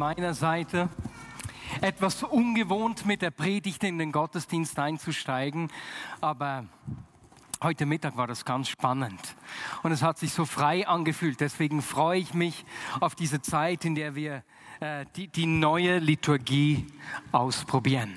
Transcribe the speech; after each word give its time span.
Meiner 0.00 0.32
Seite. 0.32 0.88
Etwas 1.82 2.22
ungewohnt 2.22 3.04
mit 3.04 3.20
der 3.20 3.30
Predigt 3.30 3.84
in 3.84 3.98
den 3.98 4.12
Gottesdienst 4.12 4.78
einzusteigen, 4.78 5.70
aber 6.22 6.64
heute 7.62 7.84
Mittag 7.84 8.16
war 8.16 8.26
das 8.26 8.46
ganz 8.46 8.70
spannend 8.70 9.20
und 9.82 9.92
es 9.92 10.00
hat 10.00 10.16
sich 10.16 10.32
so 10.32 10.46
frei 10.46 10.88
angefühlt. 10.88 11.38
Deswegen 11.38 11.82
freue 11.82 12.18
ich 12.18 12.32
mich 12.32 12.64
auf 12.98 13.14
diese 13.14 13.42
Zeit, 13.42 13.84
in 13.84 13.94
der 13.94 14.14
wir 14.14 14.42
äh, 14.80 15.04
die, 15.16 15.28
die 15.28 15.44
neue 15.44 15.98
Liturgie 15.98 16.86
ausprobieren. 17.30 18.16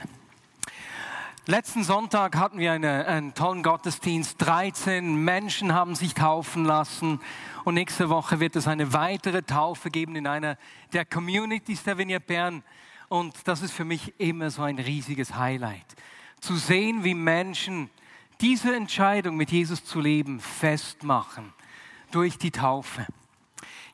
Letzten 1.46 1.84
Sonntag 1.84 2.38
hatten 2.38 2.58
wir 2.58 2.72
eine, 2.72 3.06
einen 3.06 3.34
tollen 3.34 3.64
Gottesdienst. 3.64 4.36
13 4.40 5.14
Menschen 5.14 5.74
haben 5.74 5.94
sich 5.94 6.14
taufen 6.14 6.64
lassen. 6.64 7.20
Und 7.66 7.74
nächste 7.74 8.08
Woche 8.10 8.40
wird 8.40 8.56
es 8.56 8.66
eine 8.66 8.94
weitere 8.94 9.42
Taufe 9.42 9.92
geben 9.92 10.16
in 10.16 10.26
einer 10.26 10.58
der 10.94 11.04
Communities 11.04 11.84
der 11.84 11.98
Vineyard 11.98 12.28
Bern. 12.28 12.64
Und 13.10 13.46
das 13.46 13.62
ist 13.62 13.74
für 13.74 13.84
mich 13.84 14.18
immer 14.22 14.52
so 14.52 14.62
ein 14.62 14.80
riesiges 14.80 15.36
Highlight. 15.36 15.86
Zu 16.40 16.56
sehen, 16.56 17.04
wie 17.04 17.14
Menschen 17.14 17.90
diese 18.40 18.74
Entscheidung 18.74 19.36
mit 19.36 19.52
Jesus 19.52 19.84
zu 19.84 20.00
leben 20.00 20.40
festmachen 20.40 21.52
durch 22.12 22.38
die 22.38 22.52
Taufe. 22.52 23.06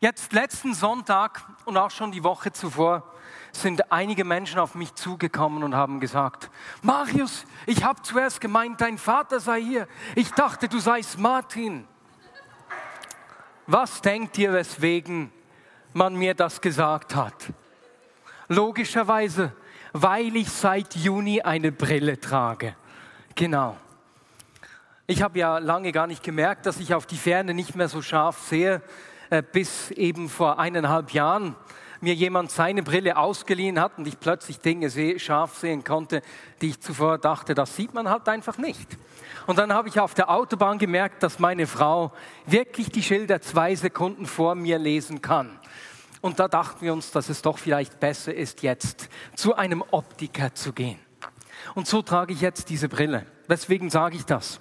Jetzt 0.02 0.34
letzten 0.34 0.76
Sonntag 0.76 1.50
und 1.66 1.78
auch 1.78 1.90
schon 1.90 2.12
die 2.12 2.24
Woche 2.24 2.54
zuvor 2.54 3.12
sind 3.52 3.92
einige 3.92 4.24
Menschen 4.24 4.60
auf 4.60 4.76
mich 4.76 4.94
zugekommen 4.96 5.64
und 5.64 5.76
haben 5.76 6.00
gesagt, 6.00 6.50
Marius, 6.82 7.46
ich 7.66 7.84
habe 7.84 8.02
zuerst 8.02 8.42
gemeint, 8.42 8.82
dein 8.82 8.98
Vater 8.98 9.40
sei 9.40 9.62
hier. 9.62 9.88
Ich 10.16 10.32
dachte, 10.32 10.68
du 10.68 10.80
seist 10.80 11.18
Martin. 11.18 11.88
Was 13.68 14.02
denkt 14.02 14.38
ihr, 14.38 14.54
weswegen 14.54 15.32
man 15.94 16.16
mir 16.16 16.34
das 16.34 16.62
gesagt 16.62 17.16
hat? 17.16 17.36
Logischerweise, 18.48 19.54
weil 19.94 20.36
ich 20.36 20.50
seit 20.50 20.96
Juni 20.96 21.42
eine 21.42 21.72
Brille 21.72 22.20
trage. 22.20 22.76
Genau. 23.36 23.78
Ich 25.06 25.22
habe 25.22 25.40
ja 25.40 25.58
lange 25.58 25.92
gar 25.92 26.08
nicht 26.08 26.24
gemerkt, 26.24 26.66
dass 26.66 26.80
ich 26.80 26.94
auf 26.94 27.06
die 27.06 27.18
Ferne 27.18 27.54
nicht 27.54 27.76
mehr 27.76 27.90
so 27.90 28.02
scharf 28.02 28.40
sehe 28.48 28.82
äh, 29.30 29.44
bis 29.44 29.92
eben 29.92 30.30
vor 30.30 30.60
eineinhalb 30.60 31.12
Jahren 31.12 31.56
mir 32.02 32.14
jemand 32.14 32.52
seine 32.52 32.84
Brille 32.84 33.18
ausgeliehen 33.18 33.80
hat 33.80 33.98
und 33.98 34.08
ich 34.08 34.20
plötzlich 34.20 34.60
Dinge 34.60 34.90
seh, 34.90 35.20
scharf 35.20 35.58
sehen 35.58 35.84
konnte, 35.84 36.22
die 36.62 36.70
ich 36.70 36.80
zuvor 36.80 37.18
dachte, 37.18 37.54
das 37.54 37.76
sieht 37.76 37.94
man 37.94 38.10
halt 38.10 38.28
einfach 38.30 38.58
nicht. 38.58 38.98
Und 39.48 39.58
dann 39.58 39.74
habe 39.74 39.90
ich 39.90 40.00
auf 40.00 40.14
der 40.14 40.30
Autobahn 40.30 40.78
gemerkt, 40.78 41.24
dass 41.24 41.40
meine 41.40 41.68
Frau 41.68 42.14
wirklich 42.46 42.90
die 42.90 43.04
Schilder 43.04 43.42
zwei 43.42 43.76
Sekunden 43.76 44.26
vor 44.26 44.56
mir 44.56 44.78
lesen 44.78 45.22
kann. 45.22 45.60
Und 46.22 46.40
da 46.40 46.48
dachten 46.48 46.82
wir 46.82 46.94
uns, 46.94 47.12
dass 47.12 47.30
es 47.30 47.42
doch 47.42 47.58
vielleicht 47.58 48.00
besser 48.00 48.34
ist, 48.34 48.62
jetzt 48.62 49.10
zu 49.36 49.56
einem 49.56 49.84
Optiker 49.92 50.54
zu 50.54 50.74
gehen. 50.74 51.00
Und 51.76 51.88
so 51.88 52.02
trage 52.02 52.34
ich 52.34 52.42
jetzt 52.42 52.70
diese 52.70 52.90
Brille. 52.90 53.26
Weswegen 53.48 53.90
sage 53.90 54.16
ich 54.16 54.26
das? 54.26 54.60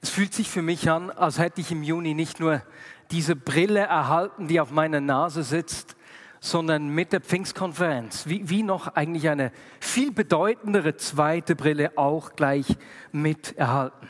Es 0.00 0.10
fühlt 0.10 0.32
sich 0.32 0.48
für 0.48 0.62
mich 0.62 0.90
an, 0.90 1.10
als 1.10 1.38
hätte 1.38 1.60
ich 1.60 1.72
im 1.72 1.82
Juni 1.82 2.14
nicht 2.14 2.40
nur 2.40 2.62
diese 3.10 3.36
Brille 3.36 3.80
erhalten, 3.80 4.48
die 4.48 4.60
auf 4.60 4.70
meiner 4.70 5.00
Nase 5.00 5.42
sitzt, 5.42 5.96
sondern 6.40 6.88
mit 6.88 7.12
der 7.12 7.20
Pfingstkonferenz, 7.20 8.26
wie, 8.26 8.48
wie 8.48 8.62
noch 8.62 8.94
eigentlich 8.94 9.28
eine 9.28 9.50
viel 9.80 10.12
bedeutendere 10.12 10.96
zweite 10.96 11.56
Brille 11.56 11.92
auch 11.96 12.36
gleich 12.36 12.76
mit 13.10 13.56
erhalten. 13.56 14.08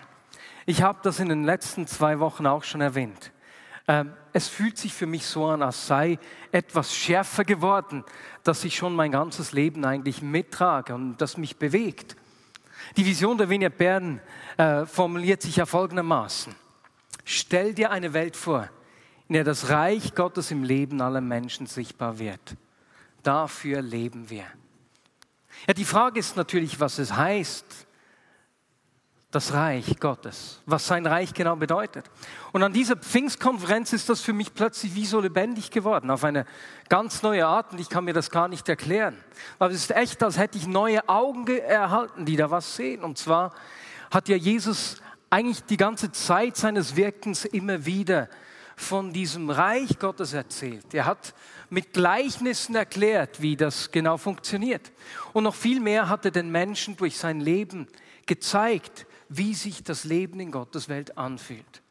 Ich 0.67 0.83
habe 0.83 0.99
das 1.03 1.21
in 1.21 1.31
den 1.31 1.45
letzten 1.45 1.87
zwei 1.87 2.21
Wochen 2.21 2.47
auch 2.47 2.65
schon 2.65 2.83
erwähnt. 2.83 3.33
Ähm, 3.87 4.13
es 4.35 4.49
fühlt 4.49 4.77
sich 4.77 4.93
für 4.93 5.07
mich 5.07 5.25
so 5.25 5.47
an, 5.47 5.63
als 5.63 5.87
sei 5.87 6.19
etwas 6.53 6.95
schärfer 6.95 7.45
geworden, 7.45 8.05
dass 8.45 8.65
ich 8.65 8.77
schon 8.77 8.95
mein 8.95 9.11
ganzes 9.11 9.53
Leben 9.53 9.85
eigentlich 9.85 10.21
mittrage 10.21 10.95
und 10.95 11.17
das 11.19 11.39
mich 11.39 11.57
bewegt. 11.57 12.17
Die 12.97 13.07
Vision 13.07 13.39
der 13.39 13.49
Vineyard 13.49 13.79
Bern 13.79 14.21
äh, 14.59 14.85
formuliert 14.85 15.41
sich 15.41 15.57
ja 15.57 15.67
folgendermaßen. 15.67 16.55
Stell 17.25 17.73
dir 17.73 17.91
eine 17.91 18.13
Welt 18.13 18.37
vor, 18.37 18.69
in 19.29 19.35
der 19.35 19.45
das 19.45 19.69
Reich 19.69 20.15
Gottes 20.15 20.51
im 20.51 20.65
Leben 20.65 21.01
aller 21.01 21.21
Menschen 21.21 21.67
sichtbar 21.67 22.19
wird. 22.19 22.57
Dafür 23.23 23.83
leben 23.83 24.31
wir. 24.31 24.45
Ja, 25.67 25.75
die 25.75 25.85
Frage 25.85 26.19
ist 26.19 26.37
natürlich, 26.37 26.81
was 26.81 26.99
es 26.99 27.15
heißt, 27.15 27.87
das 29.31 29.53
Reich 29.53 30.01
Gottes, 30.01 30.63
was 30.65 30.87
sein 30.87 31.05
Reich 31.05 31.35
genau 31.35 31.55
bedeutet. 31.57 32.07
Und 32.53 32.63
an 32.63 32.73
dieser 32.73 32.97
Pfingstkonferenz 32.97 33.93
ist 33.93 34.09
das 34.09 34.23
für 34.23 34.33
mich 34.33 34.55
plötzlich 34.55 34.95
wie 34.95 35.05
so 35.05 35.21
lebendig 35.21 35.71
geworden, 35.71 36.11
auf 36.11 36.25
eine 36.25 36.47
ganz 36.89 37.23
neue 37.23 37.47
Art 37.47 37.73
und 37.73 37.79
ich 37.79 37.91
kann 37.91 38.05
mir 38.05 38.15
das 38.15 38.31
gar 38.31 38.49
nicht 38.49 38.67
erklären. 38.71 39.19
Aber 39.59 39.71
es 39.71 39.77
ist 39.77 39.91
echt, 39.91 40.23
als 40.23 40.39
hätte 40.39 40.57
ich 40.57 40.67
neue 40.67 41.07
Augen 41.11 41.47
erhalten, 41.47 42.25
die 42.25 42.37
da 42.37 42.51
was 42.51 42.75
sehen. 42.77 43.05
Und 43.05 43.19
zwar 43.19 43.53
hat 44.11 44.31
ja 44.31 44.37
Jesus 44.37 45.03
eigentlich 45.29 45.63
die 45.65 45.77
ganze 45.77 46.11
Zeit 46.11 46.57
seines 46.57 46.97
Wirkens 46.97 47.45
immer 47.45 47.85
wieder 47.85 48.31
von 48.79 49.13
diesem 49.13 49.51
Reich 49.51 49.99
Gottes 49.99 50.33
erzählt. 50.33 50.95
Er 50.95 51.05
hat 51.05 51.35
mit 51.69 51.93
Gleichnissen 51.93 52.77
erklärt, 52.77 53.43
wie 53.43 53.57
das 53.57 53.91
genau 53.91 54.17
funktioniert. 54.17 54.93
Und 55.33 55.45
noch 55.45 55.55
viel 55.55 55.81
mehr 55.81 56.09
hat 56.09 56.25
er 56.25 56.31
den 56.31 56.51
Menschen 56.51 56.97
durch 56.97 57.19
sein 57.19 57.41
Leben 57.41 57.89
gezeigt, 58.27 59.07
wie 59.29 59.55
sich 59.55 59.83
das 59.83 60.05
Leben 60.05 60.39
in 60.39 60.53
Gottes 60.53 60.89
Welt 60.89 61.19
anfühlt. 61.19 61.83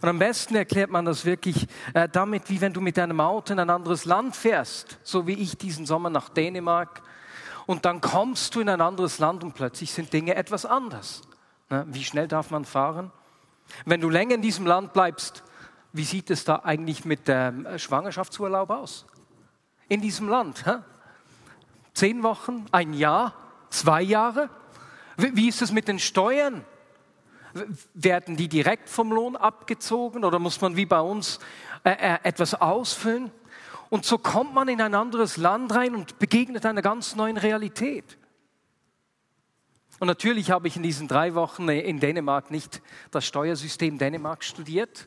Und 0.00 0.08
am 0.08 0.18
besten 0.18 0.56
erklärt 0.56 0.90
man 0.90 1.04
das 1.04 1.26
wirklich 1.26 1.66
äh, 1.92 2.08
damit, 2.08 2.48
wie 2.48 2.62
wenn 2.62 2.72
du 2.72 2.80
mit 2.80 2.96
deinem 2.96 3.20
Auto 3.20 3.52
in 3.52 3.58
ein 3.58 3.68
anderes 3.68 4.06
Land 4.06 4.34
fährst, 4.34 4.98
so 5.02 5.26
wie 5.26 5.34
ich 5.34 5.58
diesen 5.58 5.84
Sommer 5.84 6.08
nach 6.08 6.30
Dänemark. 6.30 7.02
Und 7.66 7.84
dann 7.84 8.00
kommst 8.00 8.54
du 8.54 8.60
in 8.60 8.70
ein 8.70 8.80
anderes 8.80 9.18
Land 9.18 9.44
und 9.44 9.52
plötzlich 9.52 9.92
sind 9.92 10.12
Dinge 10.14 10.34
etwas 10.34 10.64
anders. 10.64 11.20
Ne? 11.68 11.84
Wie 11.88 12.04
schnell 12.04 12.26
darf 12.26 12.50
man 12.50 12.64
fahren? 12.64 13.12
Wenn 13.84 14.00
du 14.00 14.08
länger 14.08 14.34
in 14.34 14.42
diesem 14.42 14.66
Land 14.66 14.94
bleibst, 14.94 15.43
wie 15.94 16.04
sieht 16.04 16.28
es 16.30 16.44
da 16.44 16.56
eigentlich 16.64 17.04
mit 17.04 17.28
dem 17.28 17.78
Schwangerschaftsurlaub 17.78 18.68
aus? 18.70 19.06
In 19.88 20.00
diesem 20.00 20.28
Land. 20.28 20.66
Hä? 20.66 20.78
Zehn 21.94 22.24
Wochen, 22.24 22.66
ein 22.72 22.94
Jahr, 22.94 23.32
zwei 23.70 24.02
Jahre? 24.02 24.50
Wie 25.16 25.46
ist 25.46 25.62
es 25.62 25.70
mit 25.70 25.86
den 25.86 26.00
Steuern? 26.00 26.64
Werden 27.94 28.36
die 28.36 28.48
direkt 28.48 28.88
vom 28.88 29.12
Lohn 29.12 29.36
abgezogen 29.36 30.24
oder 30.24 30.40
muss 30.40 30.60
man 30.60 30.74
wie 30.74 30.84
bei 30.84 31.00
uns 31.00 31.38
äh, 31.84 31.92
äh, 31.92 32.18
etwas 32.24 32.54
ausfüllen? 32.54 33.30
Und 33.88 34.04
so 34.04 34.18
kommt 34.18 34.52
man 34.52 34.66
in 34.66 34.82
ein 34.82 34.96
anderes 34.96 35.36
Land 35.36 35.72
rein 35.76 35.94
und 35.94 36.18
begegnet 36.18 36.66
einer 36.66 36.82
ganz 36.82 37.14
neuen 37.14 37.36
Realität. 37.36 38.18
Und 40.00 40.08
natürlich 40.08 40.50
habe 40.50 40.66
ich 40.66 40.74
in 40.74 40.82
diesen 40.82 41.06
drei 41.06 41.36
Wochen 41.36 41.68
in 41.68 42.00
Dänemark 42.00 42.50
nicht 42.50 42.82
das 43.12 43.24
Steuersystem 43.24 43.96
Dänemark 43.96 44.42
studiert, 44.42 45.06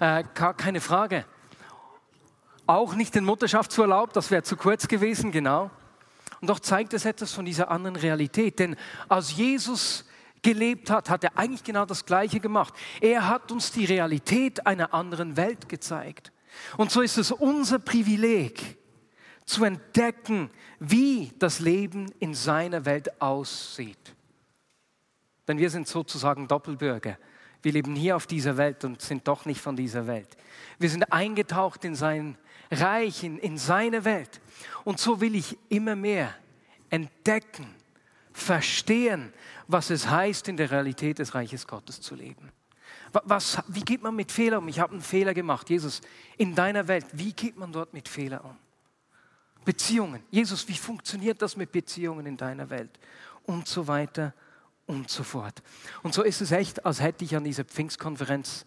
äh, 0.00 0.24
keine 0.34 0.80
Frage. 0.80 1.24
Auch 2.66 2.94
nicht 2.94 3.14
den 3.14 3.24
Mutterschaftsurlaub, 3.24 4.12
das 4.12 4.30
wäre 4.30 4.42
zu 4.42 4.56
kurz 4.56 4.88
gewesen, 4.88 5.30
genau. 5.30 5.70
Und 6.40 6.50
doch 6.50 6.60
zeigt 6.60 6.92
es 6.94 7.04
etwas 7.04 7.32
von 7.32 7.44
dieser 7.44 7.70
anderen 7.70 7.96
Realität. 7.96 8.58
Denn 8.58 8.76
als 9.08 9.36
Jesus 9.36 10.04
gelebt 10.42 10.90
hat, 10.90 11.08
hat 11.08 11.24
er 11.24 11.36
eigentlich 11.38 11.64
genau 11.64 11.86
das 11.86 12.04
Gleiche 12.04 12.40
gemacht. 12.40 12.74
Er 13.00 13.28
hat 13.28 13.50
uns 13.52 13.72
die 13.72 13.84
Realität 13.84 14.66
einer 14.66 14.92
anderen 14.92 15.36
Welt 15.36 15.68
gezeigt. 15.68 16.32
Und 16.76 16.90
so 16.90 17.00
ist 17.00 17.18
es 17.18 17.32
unser 17.32 17.78
Privileg, 17.78 18.78
zu 19.44 19.64
entdecken, 19.64 20.50
wie 20.80 21.32
das 21.38 21.60
Leben 21.60 22.12
in 22.18 22.34
seiner 22.34 22.84
Welt 22.84 23.20
aussieht. 23.22 24.14
Denn 25.46 25.58
wir 25.58 25.70
sind 25.70 25.86
sozusagen 25.86 26.48
Doppelbürger. 26.48 27.16
Wir 27.66 27.72
leben 27.72 27.96
hier 27.96 28.14
auf 28.14 28.28
dieser 28.28 28.56
Welt 28.58 28.84
und 28.84 29.02
sind 29.02 29.26
doch 29.26 29.44
nicht 29.44 29.60
von 29.60 29.74
dieser 29.74 30.06
Welt. 30.06 30.36
Wir 30.78 30.88
sind 30.88 31.12
eingetaucht 31.12 31.84
in 31.84 31.96
sein 31.96 32.38
Reich, 32.70 33.24
in, 33.24 33.38
in 33.40 33.58
seine 33.58 34.04
Welt. 34.04 34.40
Und 34.84 35.00
so 35.00 35.20
will 35.20 35.34
ich 35.34 35.58
immer 35.68 35.96
mehr 35.96 36.32
entdecken, 36.90 37.66
verstehen, 38.32 39.32
was 39.66 39.90
es 39.90 40.08
heißt, 40.08 40.46
in 40.46 40.56
der 40.56 40.70
Realität 40.70 41.18
des 41.18 41.34
Reiches 41.34 41.66
Gottes 41.66 42.00
zu 42.00 42.14
leben. 42.14 42.52
Was, 43.24 43.60
wie 43.66 43.82
geht 43.82 44.00
man 44.00 44.14
mit 44.14 44.30
Fehlern 44.30 44.62
um? 44.62 44.68
Ich 44.68 44.78
habe 44.78 44.92
einen 44.92 45.02
Fehler 45.02 45.34
gemacht. 45.34 45.68
Jesus, 45.68 46.02
in 46.36 46.54
deiner 46.54 46.86
Welt, 46.86 47.06
wie 47.14 47.32
geht 47.32 47.56
man 47.56 47.72
dort 47.72 47.92
mit 47.92 48.08
Fehlern 48.08 48.42
um? 48.42 48.56
Beziehungen. 49.64 50.22
Jesus, 50.30 50.68
wie 50.68 50.78
funktioniert 50.78 51.42
das 51.42 51.56
mit 51.56 51.72
Beziehungen 51.72 52.26
in 52.26 52.36
deiner 52.36 52.70
Welt? 52.70 53.00
Und 53.42 53.66
so 53.66 53.88
weiter 53.88 54.34
und 54.86 55.10
so 55.10 55.22
fort. 55.22 55.62
Und 56.02 56.14
so 56.14 56.22
ist 56.22 56.40
es 56.40 56.52
echt, 56.52 56.86
als 56.86 57.00
hätte 57.00 57.24
ich 57.24 57.36
an 57.36 57.44
dieser 57.44 57.64
Pfingstkonferenz 57.64 58.66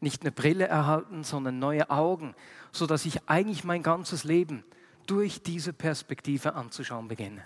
nicht 0.00 0.22
eine 0.22 0.32
Brille 0.32 0.66
erhalten, 0.66 1.24
sondern 1.24 1.58
neue 1.58 1.90
Augen, 1.90 2.34
sodass 2.72 3.06
ich 3.06 3.28
eigentlich 3.28 3.64
mein 3.64 3.82
ganzes 3.82 4.24
Leben 4.24 4.64
durch 5.06 5.42
diese 5.42 5.72
Perspektive 5.72 6.54
anzuschauen 6.54 7.08
beginne. 7.08 7.44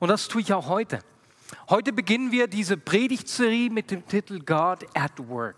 Und 0.00 0.08
das 0.08 0.28
tue 0.28 0.40
ich 0.40 0.52
auch 0.52 0.68
heute. 0.68 0.98
Heute 1.70 1.92
beginnen 1.92 2.32
wir 2.32 2.48
diese 2.48 2.76
Predigtserie 2.76 3.70
mit 3.70 3.90
dem 3.90 4.06
Titel 4.06 4.40
God 4.40 4.84
at 4.94 5.28
Work. 5.28 5.56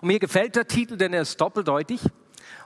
Und 0.00 0.08
mir 0.08 0.18
gefällt 0.18 0.56
der 0.56 0.66
Titel, 0.66 0.96
denn 0.96 1.12
er 1.12 1.22
ist 1.22 1.40
doppeldeutig. 1.40 2.00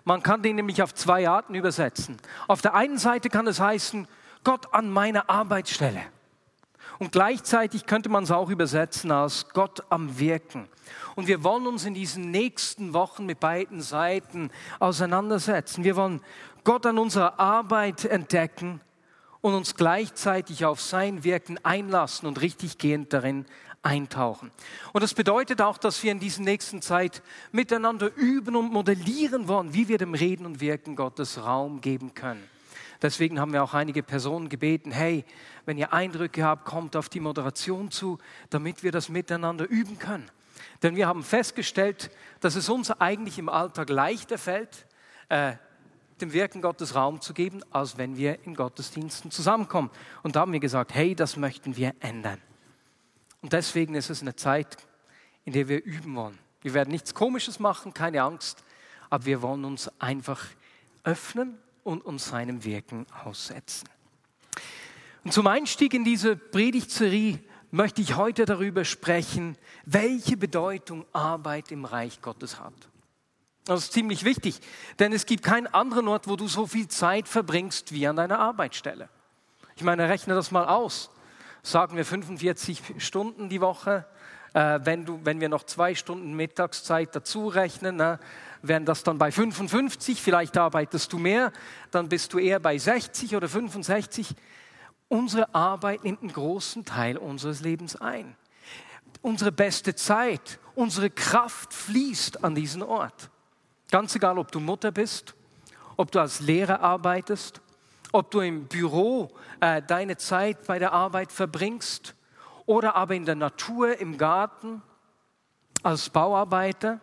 Man 0.05 0.23
kann 0.23 0.43
den 0.43 0.57
nämlich 0.57 0.83
auf 0.83 0.95
zwei 0.95 1.29
Arten 1.29 1.55
übersetzen. 1.55 2.17
Auf 2.49 2.63
der 2.63 2.75
einen 2.75 2.99
Seite 2.99 3.29
kann 3.29 3.47
es 3.47 3.61
heißen, 3.61 4.07
Gott 4.45 4.73
an 4.73 4.91
meiner 4.91 5.29
Arbeitsstelle. 5.29 6.03
Und 7.03 7.11
gleichzeitig 7.11 7.87
könnte 7.87 8.09
man 8.09 8.23
es 8.23 8.31
auch 8.31 8.49
übersetzen 8.49 9.11
als 9.11 9.49
Gott 9.49 9.83
am 9.91 10.21
Wirken. 10.21 10.69
Und 11.17 11.27
wir 11.27 11.43
wollen 11.43 11.67
uns 11.67 11.85
in 11.85 11.95
diesen 11.95 12.31
nächsten 12.31 12.95
Wochen 12.95 13.27
mit 13.27 13.41
beiden 13.41 13.81
Seiten 13.81 14.53
auseinandersetzen. 14.79 15.83
Wir 15.83 15.97
wollen 15.97 16.21
Gott 16.63 16.87
an 16.87 16.99
unserer 16.99 17.41
Arbeit 17.41 18.05
entdecken 18.05 18.81
und 19.41 19.53
uns 19.53 19.75
gleichzeitig 19.75 20.65
auf 20.65 20.81
sein 20.81 21.25
Wirken 21.25 21.59
einlassen 21.65 22.29
und 22.29 22.41
richtig 22.41 22.79
gehend 22.79 23.13
darin 23.13 23.47
eintauchen. 23.83 24.53
Und 24.93 25.03
das 25.03 25.13
bedeutet 25.13 25.61
auch, 25.61 25.79
dass 25.79 26.05
wir 26.05 26.13
in 26.13 26.21
dieser 26.21 26.43
nächsten 26.43 26.83
Zeit 26.83 27.21
miteinander 27.51 28.15
üben 28.15 28.55
und 28.55 28.73
modellieren 28.73 29.49
wollen, 29.49 29.75
wie 29.75 29.89
wir 29.89 29.99
dem 29.99 30.15
Reden 30.15 30.47
und 30.47 30.61
Wirken 30.61 30.95
Gottes 30.95 31.45
Raum 31.45 31.81
geben 31.81 32.15
können. 32.15 32.49
Deswegen 33.03 33.41
haben 33.41 33.53
wir 33.53 33.65
auch 33.65 33.75
einige 33.75 34.05
Personen 34.05 34.49
gebeten, 34.49 34.93
hey, 34.93 35.25
wenn 35.67 35.77
ihr 35.77 35.93
Eindrücke 35.93 36.45
habt, 36.45 36.65
kommt 36.65 36.95
auf 36.95 37.09
die 37.09 37.19
Moderation 37.19 37.91
zu, 37.91 38.19
damit 38.49 38.85
wir 38.85 38.93
das 38.93 39.09
miteinander 39.09 39.69
üben 39.69 39.99
können. 39.99 40.31
Denn 40.83 40.95
wir 40.95 41.09
haben 41.09 41.25
festgestellt, 41.25 42.11
dass 42.41 42.55
es 42.55 42.69
uns 42.69 42.93
eigentlich 42.93 43.39
im 43.39 43.49
Alltag 43.49 43.89
leichter 43.89 44.39
fällt, 44.39 44.87
äh, 45.29 45.55
dem 46.21 46.33
Wirken 46.33 46.63
Gottes 46.63 46.95
Raum 46.95 47.21
zu 47.21 47.35
geben, 47.35 47.63
als 47.73 47.99
wenn 47.99 48.17
wir 48.17 48.45
in 48.45 48.55
Gottesdiensten 48.55 49.33
zusammenkommen. 49.33 49.91
Und 50.23 50.37
da 50.37 50.41
haben 50.41 50.53
wir 50.53 50.61
gesagt, 50.61 50.95
hey, 50.95 51.17
das 51.17 51.37
möchten 51.37 51.77
wir 51.77 51.95
ändern. 51.99 52.41
Und 53.41 53.53
deswegen 53.53 53.95
ist 53.95 54.11
es 54.11 54.23
eine 54.23 54.37
Zeit, 54.37 54.77
in 55.45 55.53
der 55.53 55.67
wir 55.67 55.83
üben 55.83 56.15
wollen. 56.15 56.39
Wir 56.61 56.75
werden 56.75 56.91
nichts 56.91 57.15
Komisches 57.15 57.59
machen, 57.59 57.93
keine 57.93 58.23
Angst, 58.23 58.63
aber 59.11 59.27
wir 59.27 59.43
wollen 59.43 59.65
uns 59.65 59.91
einfach 60.01 60.47
öffnen 61.03 61.59
und 61.85 62.05
uns 62.05 62.29
seinem 62.29 62.65
Wirken 62.65 63.07
aussetzen. 63.25 63.89
Und 65.25 65.33
zum 65.33 65.47
Einstieg 65.47 65.95
in 65.95 66.05
diese 66.05 66.37
Predigtserie 66.37 67.39
möchte 67.71 68.03
ich 68.03 68.17
heute 68.17 68.45
darüber 68.45 68.85
sprechen, 68.85 69.57
welche 69.87 70.37
Bedeutung 70.37 71.07
Arbeit 71.13 71.73
im 71.73 71.85
Reich 71.85 72.21
Gottes 72.21 72.61
hat. 72.61 72.75
Das 73.65 73.85
ist 73.85 73.93
ziemlich 73.93 74.25
wichtig, 74.25 74.61
denn 74.99 75.13
es 75.13 75.25
gibt 75.25 75.45
keinen 75.45 75.69
anderen 75.69 76.09
Ort, 76.09 76.29
wo 76.29 76.35
du 76.37 76.49
so 76.49 76.67
viel 76.67 76.89
Zeit 76.89 77.29
verbringst 77.29 77.93
wie 77.93 78.07
an 78.09 78.17
deiner 78.17 78.41
Arbeitsstelle. 78.41 79.09
Ich 79.77 79.85
meine, 79.85 80.09
rechne 80.09 80.35
das 80.35 80.51
mal 80.51 80.67
aus. 80.67 81.11
Sagen 81.63 81.97
wir 81.97 82.05
45 82.05 82.83
Stunden 82.99 83.49
die 83.49 83.61
Woche. 83.61 84.05
Äh, 84.53 84.81
wenn, 84.83 85.07
du, 85.07 85.21
wenn 85.25 85.41
wir 85.41 85.49
noch 85.49 85.63
zwei 85.63 85.95
Stunden 85.95 86.35
Mittagszeit 86.35 87.15
dazu 87.15 87.47
rechnen, 87.47 87.97
ne, 87.97 88.19
wären 88.63 88.85
das 88.85 89.03
dann 89.03 89.19
bei 89.19 89.31
55. 89.31 90.23
Vielleicht 90.23 90.57
arbeitest 90.57 91.13
du 91.13 91.19
mehr, 91.19 91.53
dann 91.91 92.09
bist 92.09 92.33
du 92.33 92.39
eher 92.39 92.61
bei 92.61 92.79
60 92.79 93.37
oder 93.37 93.49
65. 93.49 94.35
Unsere 95.09 95.55
Arbeit 95.55 96.05
nimmt 96.05 96.23
einen 96.23 96.33
großen 96.33 96.85
Teil 96.85 97.19
unseres 97.19 97.61
Lebens 97.61 97.97
ein. 97.97 98.37
Unsere 99.21 99.53
beste 99.53 99.95
Zeit, 99.95 100.59
unsere 100.75 101.11
Kraft 101.11 101.75
fließt 101.75 102.45
an 102.45 102.55
diesen 102.55 102.83
Ort. 102.83 103.31
Ganz 103.91 104.15
egal, 104.15 104.39
ob 104.39 104.51
du 104.51 104.59
Mutter 104.59 104.91
bist, 104.91 105.35
ob 105.97 106.11
du 106.11 106.21
als 106.21 106.41
Lehrer 106.41 106.81
arbeitest, 106.81 107.61
ob 108.11 108.31
du 108.31 108.41
im 108.41 108.67
Büro 108.67 109.31
äh, 109.61 109.83
deine 109.83 110.17
Zeit 110.17 110.67
bei 110.67 110.79
der 110.79 110.93
Arbeit 110.93 111.31
verbringst 111.31 112.15
oder 112.67 112.97
aber 112.97 113.15
in 113.15 113.25
der 113.25 113.35
Natur, 113.35 113.99
im 113.99 114.17
Garten, 114.17 114.83
als 115.83 116.11
Bauarbeiter, 116.11 117.01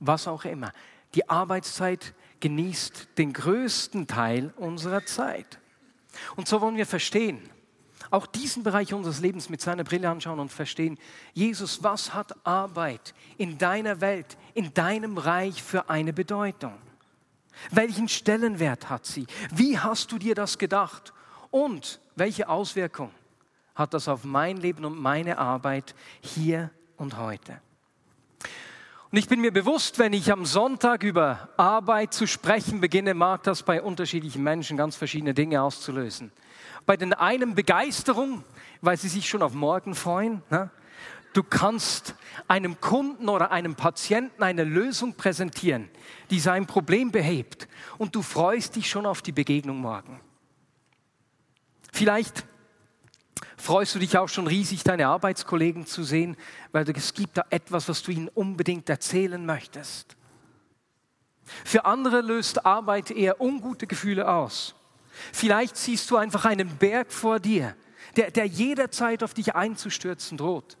was 0.00 0.28
auch 0.28 0.44
immer. 0.44 0.72
Die 1.14 1.28
Arbeitszeit 1.28 2.14
genießt 2.40 3.08
den 3.18 3.32
größten 3.32 4.06
Teil 4.06 4.52
unserer 4.56 5.04
Zeit. 5.06 5.58
Und 6.36 6.48
so 6.48 6.60
wollen 6.60 6.76
wir 6.76 6.86
verstehen, 6.86 7.40
auch 8.10 8.26
diesen 8.26 8.62
Bereich 8.62 8.94
unseres 8.94 9.20
Lebens 9.20 9.48
mit 9.48 9.60
seiner 9.60 9.84
Brille 9.84 10.08
anschauen 10.08 10.38
und 10.40 10.52
verstehen, 10.52 10.98
Jesus, 11.34 11.82
was 11.82 12.14
hat 12.14 12.34
Arbeit 12.46 13.14
in 13.36 13.58
deiner 13.58 14.00
Welt, 14.00 14.38
in 14.54 14.72
deinem 14.72 15.18
Reich 15.18 15.62
für 15.62 15.90
eine 15.90 16.12
Bedeutung? 16.12 16.74
Welchen 17.70 18.08
Stellenwert 18.08 18.88
hat 18.88 19.04
sie? 19.04 19.26
Wie 19.52 19.78
hast 19.78 20.12
du 20.12 20.18
dir 20.18 20.34
das 20.34 20.58
gedacht? 20.58 21.12
Und 21.50 22.00
welche 22.14 22.48
Auswirkung 22.48 23.10
hat 23.74 23.94
das 23.94 24.08
auf 24.08 24.24
mein 24.24 24.58
Leben 24.58 24.84
und 24.84 24.98
meine 24.98 25.38
Arbeit 25.38 25.94
hier 26.20 26.70
und 26.96 27.16
heute? 27.16 27.60
Und 29.10 29.16
ich 29.16 29.28
bin 29.28 29.40
mir 29.40 29.52
bewusst, 29.52 29.98
wenn 29.98 30.12
ich 30.12 30.30
am 30.30 30.44
Sonntag 30.44 31.02
über 31.02 31.48
Arbeit 31.56 32.12
zu 32.12 32.26
sprechen 32.26 32.82
beginne, 32.82 33.14
mag 33.14 33.42
das 33.42 33.62
bei 33.62 33.80
unterschiedlichen 33.80 34.42
Menschen 34.42 34.76
ganz 34.76 34.96
verschiedene 34.96 35.32
Dinge 35.32 35.62
auszulösen. 35.62 36.30
Bei 36.84 36.98
den 36.98 37.14
einen 37.14 37.54
Begeisterung, 37.54 38.44
weil 38.82 38.98
sie 38.98 39.08
sich 39.08 39.26
schon 39.26 39.40
auf 39.40 39.54
morgen 39.54 39.94
freuen. 39.94 40.42
Ne? 40.50 40.70
Du 41.32 41.42
kannst 41.42 42.16
einem 42.48 42.82
Kunden 42.82 43.30
oder 43.30 43.50
einem 43.50 43.76
Patienten 43.76 44.42
eine 44.42 44.64
Lösung 44.64 45.14
präsentieren, 45.14 45.88
die 46.30 46.40
sein 46.40 46.66
Problem 46.66 47.10
behebt. 47.10 47.66
Und 47.96 48.14
du 48.14 48.20
freust 48.20 48.76
dich 48.76 48.90
schon 48.90 49.06
auf 49.06 49.22
die 49.22 49.32
Begegnung 49.32 49.78
morgen. 49.78 50.20
Vielleicht 51.92 52.44
freust 53.56 53.94
du 53.94 53.98
dich 53.98 54.16
auch 54.16 54.28
schon 54.28 54.46
riesig, 54.46 54.84
deine 54.84 55.08
Arbeitskollegen 55.08 55.86
zu 55.86 56.02
sehen, 56.02 56.36
weil 56.72 56.88
es 56.90 57.14
gibt 57.14 57.36
da 57.38 57.44
etwas, 57.50 57.88
was 57.88 58.02
du 58.02 58.12
ihnen 58.12 58.28
unbedingt 58.28 58.88
erzählen 58.88 59.44
möchtest. 59.44 60.16
Für 61.64 61.84
andere 61.84 62.20
löst 62.20 62.66
Arbeit 62.66 63.10
eher 63.10 63.40
ungute 63.40 63.86
Gefühle 63.86 64.28
aus. 64.28 64.74
Vielleicht 65.32 65.76
siehst 65.76 66.10
du 66.10 66.16
einfach 66.16 66.44
einen 66.44 66.76
Berg 66.76 67.12
vor 67.12 67.40
dir, 67.40 67.74
der, 68.16 68.30
der 68.30 68.46
jederzeit 68.46 69.22
auf 69.22 69.34
dich 69.34 69.54
einzustürzen 69.54 70.38
droht. 70.38 70.76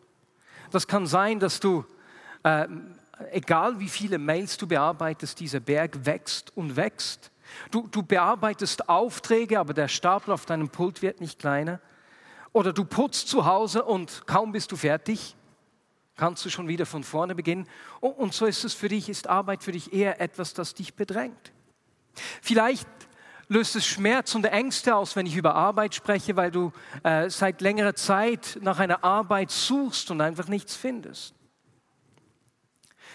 Das 0.70 0.86
kann 0.86 1.06
sein, 1.06 1.40
dass 1.40 1.60
du, 1.60 1.84
äh, 2.42 2.66
egal 3.32 3.80
wie 3.80 3.88
viele 3.88 4.18
Mails 4.18 4.56
du 4.58 4.66
bearbeitest, 4.66 5.40
dieser 5.40 5.60
Berg 5.60 6.04
wächst 6.04 6.56
und 6.56 6.76
wächst. 6.76 7.30
Du, 7.70 7.88
du 7.88 8.02
bearbeitest 8.02 8.88
Aufträge, 8.88 9.58
aber 9.58 9.72
der 9.74 9.88
Stapel 9.88 10.32
auf 10.32 10.44
deinem 10.46 10.68
Pult 10.68 11.02
wird 11.02 11.20
nicht 11.20 11.38
kleiner. 11.38 11.80
Oder 12.52 12.72
du 12.72 12.84
putzt 12.84 13.28
zu 13.28 13.46
Hause 13.46 13.84
und 13.84 14.26
kaum 14.26 14.52
bist 14.52 14.72
du 14.72 14.76
fertig, 14.76 15.36
kannst 16.16 16.44
du 16.44 16.50
schon 16.50 16.68
wieder 16.68 16.86
von 16.86 17.04
vorne 17.04 17.34
beginnen. 17.34 17.68
Und 18.00 18.34
so 18.34 18.46
ist 18.46 18.64
es 18.64 18.74
für 18.74 18.88
dich, 18.88 19.08
ist 19.08 19.28
Arbeit 19.28 19.62
für 19.62 19.72
dich 19.72 19.92
eher 19.92 20.20
etwas, 20.20 20.54
das 20.54 20.74
dich 20.74 20.94
bedrängt. 20.94 21.52
Vielleicht 22.42 22.88
löst 23.48 23.76
es 23.76 23.86
Schmerz 23.86 24.34
und 24.34 24.44
Ängste 24.44 24.94
aus, 24.94 25.16
wenn 25.16 25.26
ich 25.26 25.36
über 25.36 25.54
Arbeit 25.54 25.94
spreche, 25.94 26.36
weil 26.36 26.50
du 26.50 26.72
äh, 27.02 27.30
seit 27.30 27.60
längerer 27.60 27.94
Zeit 27.94 28.58
nach 28.60 28.78
einer 28.78 29.04
Arbeit 29.04 29.50
suchst 29.50 30.10
und 30.10 30.20
einfach 30.20 30.48
nichts 30.48 30.74
findest. 30.74 31.34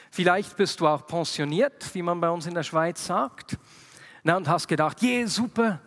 Vielleicht 0.09 0.57
bist 0.57 0.79
du 0.79 0.87
auch 0.87 1.05
pensioniert, 1.07 1.93
wie 1.93 2.01
man 2.01 2.21
bei 2.21 2.29
uns 2.29 2.45
in 2.45 2.53
der 2.53 2.63
Schweiz 2.63 3.05
sagt, 3.05 3.57
na, 4.23 4.37
und 4.37 4.47
hast 4.47 4.67
gedacht, 4.67 5.01
je, 5.01 5.25
super, 5.25 5.81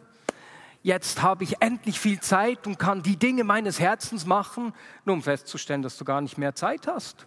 jetzt 0.86 1.20
habe 1.20 1.42
ich 1.42 1.60
endlich 1.60 1.98
viel 1.98 2.20
Zeit 2.20 2.64
und 2.64 2.78
kann 2.78 3.02
die 3.02 3.16
Dinge 3.16 3.42
meines 3.42 3.80
Herzens 3.80 4.24
machen, 4.24 4.72
nur 5.04 5.16
um 5.16 5.22
festzustellen, 5.22 5.82
dass 5.82 5.98
du 5.98 6.04
gar 6.04 6.20
nicht 6.20 6.38
mehr 6.38 6.54
Zeit 6.54 6.86
hast. 6.86 7.26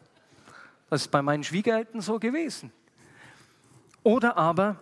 Das 0.89 1.01
ist 1.01 1.11
bei 1.11 1.21
meinen 1.21 1.43
Schwiegereltern 1.43 1.99
so 1.99 2.19
gewesen. 2.19 2.71
Oder 4.01 4.37
aber 4.37 4.77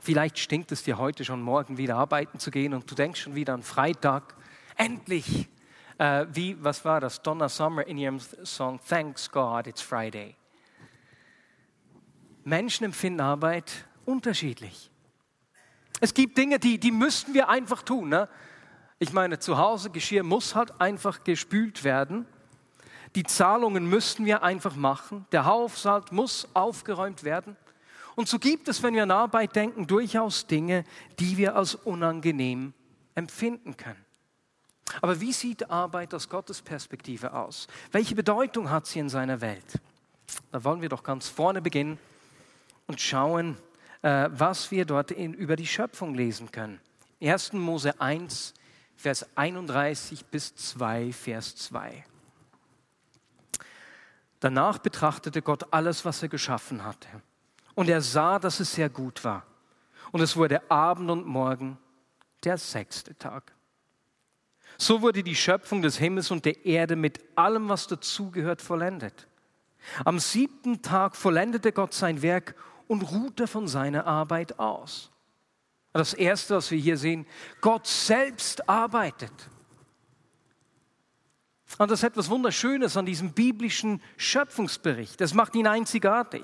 Vielleicht 0.00 0.38
stinkt 0.38 0.70
es 0.70 0.82
dir 0.82 0.98
heute 0.98 1.24
schon, 1.24 1.40
morgen 1.40 1.78
wieder 1.78 1.96
arbeiten 1.96 2.38
zu 2.38 2.50
gehen 2.50 2.74
und 2.74 2.90
du 2.90 2.94
denkst 2.94 3.22
schon 3.22 3.34
wieder 3.34 3.54
an 3.54 3.62
Freitag. 3.62 4.34
Endlich! 4.76 5.48
Äh, 5.96 6.26
wie, 6.30 6.62
was 6.62 6.84
war 6.84 7.00
das? 7.00 7.22
Donna 7.22 7.48
Summer 7.48 7.86
in 7.86 7.96
ihrem 7.96 8.20
Song 8.20 8.78
Thanks 8.86 9.30
God, 9.30 9.66
it's 9.66 9.80
Friday. 9.80 10.36
Menschen 12.44 12.84
empfinden 12.84 13.22
Arbeit 13.22 13.86
unterschiedlich. 14.04 14.90
Es 16.04 16.12
gibt 16.12 16.36
Dinge, 16.36 16.58
die, 16.58 16.76
die 16.76 16.90
müssten 16.90 17.32
wir 17.32 17.48
einfach 17.48 17.80
tun. 17.80 18.10
Ne? 18.10 18.28
Ich 18.98 19.14
meine, 19.14 19.38
zu 19.38 19.56
Hause 19.56 19.88
Geschirr 19.88 20.22
muss 20.22 20.54
halt 20.54 20.78
einfach 20.78 21.24
gespült 21.24 21.82
werden. 21.82 22.26
Die 23.14 23.22
Zahlungen 23.22 23.88
müssten 23.88 24.26
wir 24.26 24.42
einfach 24.42 24.76
machen. 24.76 25.24
Der 25.32 25.46
Haushalt 25.46 26.12
muss 26.12 26.46
aufgeräumt 26.52 27.24
werden. 27.24 27.56
Und 28.16 28.28
so 28.28 28.38
gibt 28.38 28.68
es, 28.68 28.82
wenn 28.82 28.92
wir 28.92 29.04
an 29.04 29.12
Arbeit 29.12 29.56
denken, 29.56 29.86
durchaus 29.86 30.46
Dinge, 30.46 30.84
die 31.18 31.38
wir 31.38 31.56
als 31.56 31.74
unangenehm 31.74 32.74
empfinden 33.14 33.74
können. 33.74 34.04
Aber 35.00 35.22
wie 35.22 35.32
sieht 35.32 35.70
Arbeit 35.70 36.12
aus 36.12 36.28
Gottes 36.28 36.60
Perspektive 36.60 37.32
aus? 37.32 37.66
Welche 37.92 38.14
Bedeutung 38.14 38.68
hat 38.68 38.86
sie 38.86 38.98
in 38.98 39.08
seiner 39.08 39.40
Welt? 39.40 39.80
Da 40.52 40.62
wollen 40.64 40.82
wir 40.82 40.90
doch 40.90 41.02
ganz 41.02 41.30
vorne 41.30 41.62
beginnen 41.62 41.98
und 42.88 43.00
schauen, 43.00 43.56
äh, 44.04 44.28
was 44.30 44.70
wir 44.70 44.84
dort 44.84 45.10
in, 45.12 45.32
über 45.32 45.56
die 45.56 45.66
Schöpfung 45.66 46.14
lesen 46.14 46.52
können. 46.52 46.78
1. 47.22 47.54
Mose 47.54 47.98
1, 47.98 48.52
Vers 48.96 49.26
31 49.34 50.26
bis 50.26 50.54
2, 50.54 51.10
Vers 51.10 51.56
2. 51.56 52.04
Danach 54.40 54.76
betrachtete 54.76 55.40
Gott 55.40 55.72
alles, 55.72 56.04
was 56.04 56.22
er 56.22 56.28
geschaffen 56.28 56.84
hatte. 56.84 57.08
Und 57.74 57.88
er 57.88 58.02
sah, 58.02 58.38
dass 58.38 58.60
es 58.60 58.74
sehr 58.74 58.90
gut 58.90 59.24
war. 59.24 59.46
Und 60.12 60.20
es 60.20 60.36
wurde 60.36 60.70
Abend 60.70 61.10
und 61.10 61.26
Morgen, 61.26 61.78
der 62.44 62.58
sechste 62.58 63.16
Tag. 63.16 63.52
So 64.76 65.00
wurde 65.00 65.22
die 65.22 65.34
Schöpfung 65.34 65.80
des 65.80 65.96
Himmels 65.96 66.30
und 66.30 66.44
der 66.44 66.66
Erde 66.66 66.94
mit 66.94 67.20
allem, 67.36 67.70
was 67.70 67.86
dazugehört, 67.86 68.60
vollendet. 68.60 69.26
Am 70.04 70.18
siebten 70.18 70.82
Tag 70.82 71.16
vollendete 71.16 71.72
Gott 71.72 71.94
sein 71.94 72.20
Werk 72.20 72.54
und 72.88 73.02
ruhte 73.02 73.46
von 73.46 73.68
seiner 73.68 74.06
Arbeit 74.06 74.58
aus. 74.58 75.10
Das 75.92 76.14
Erste, 76.14 76.56
was 76.56 76.70
wir 76.70 76.78
hier 76.78 76.96
sehen, 76.96 77.26
Gott 77.60 77.86
selbst 77.86 78.68
arbeitet. 78.68 79.32
Und 81.78 81.90
das 81.90 82.00
ist 82.00 82.04
etwas 82.04 82.30
Wunderschönes 82.30 82.96
an 82.96 83.06
diesem 83.06 83.32
biblischen 83.32 84.00
Schöpfungsbericht. 84.16 85.20
Das 85.20 85.34
macht 85.34 85.54
ihn 85.54 85.66
einzigartig. 85.66 86.42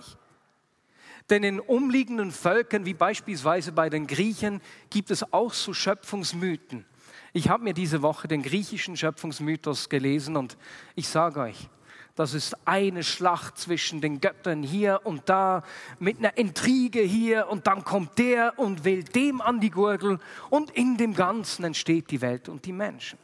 Denn 1.30 1.44
in 1.44 1.60
umliegenden 1.60 2.32
Völkern, 2.32 2.84
wie 2.84 2.94
beispielsweise 2.94 3.70
bei 3.70 3.88
den 3.88 4.08
Griechen, 4.08 4.60
gibt 4.90 5.10
es 5.10 5.32
auch 5.32 5.52
so 5.52 5.72
Schöpfungsmythen. 5.72 6.84
Ich 7.32 7.48
habe 7.48 7.62
mir 7.62 7.74
diese 7.74 8.02
Woche 8.02 8.26
den 8.26 8.42
griechischen 8.42 8.96
Schöpfungsmythos 8.96 9.88
gelesen 9.88 10.36
und 10.36 10.56
ich 10.96 11.08
sage 11.08 11.40
euch, 11.40 11.68
das 12.14 12.34
ist 12.34 12.56
eine 12.66 13.02
Schlacht 13.02 13.58
zwischen 13.58 14.00
den 14.00 14.20
Göttern 14.20 14.62
hier 14.62 15.00
und 15.04 15.28
da 15.28 15.62
mit 15.98 16.18
einer 16.18 16.36
Intrige 16.36 17.00
hier 17.00 17.48
und 17.48 17.66
dann 17.66 17.84
kommt 17.84 18.18
der 18.18 18.58
und 18.58 18.84
will 18.84 19.02
dem 19.02 19.40
an 19.40 19.60
die 19.60 19.70
Gurgel 19.70 20.18
und 20.50 20.70
in 20.70 20.96
dem 20.96 21.14
Ganzen 21.14 21.64
entsteht 21.64 22.10
die 22.10 22.20
Welt 22.20 22.48
und 22.48 22.66
die 22.66 22.72
Menschen. 22.72 23.18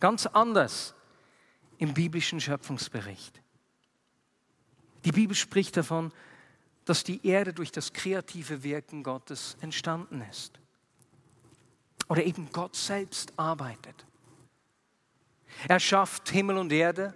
Ganz 0.00 0.26
anders 0.26 0.94
im 1.78 1.94
biblischen 1.94 2.40
Schöpfungsbericht. 2.40 3.40
Die 5.04 5.12
Bibel 5.12 5.36
spricht 5.36 5.76
davon, 5.76 6.12
dass 6.84 7.04
die 7.04 7.26
Erde 7.26 7.52
durch 7.52 7.70
das 7.70 7.92
kreative 7.92 8.62
Wirken 8.62 9.02
Gottes 9.02 9.56
entstanden 9.60 10.22
ist. 10.30 10.58
Oder 12.08 12.24
eben 12.24 12.50
Gott 12.50 12.74
selbst 12.74 13.32
arbeitet. 13.36 14.06
Er 15.68 15.80
schafft 15.80 16.30
Himmel 16.30 16.56
und 16.56 16.72
Erde. 16.72 17.14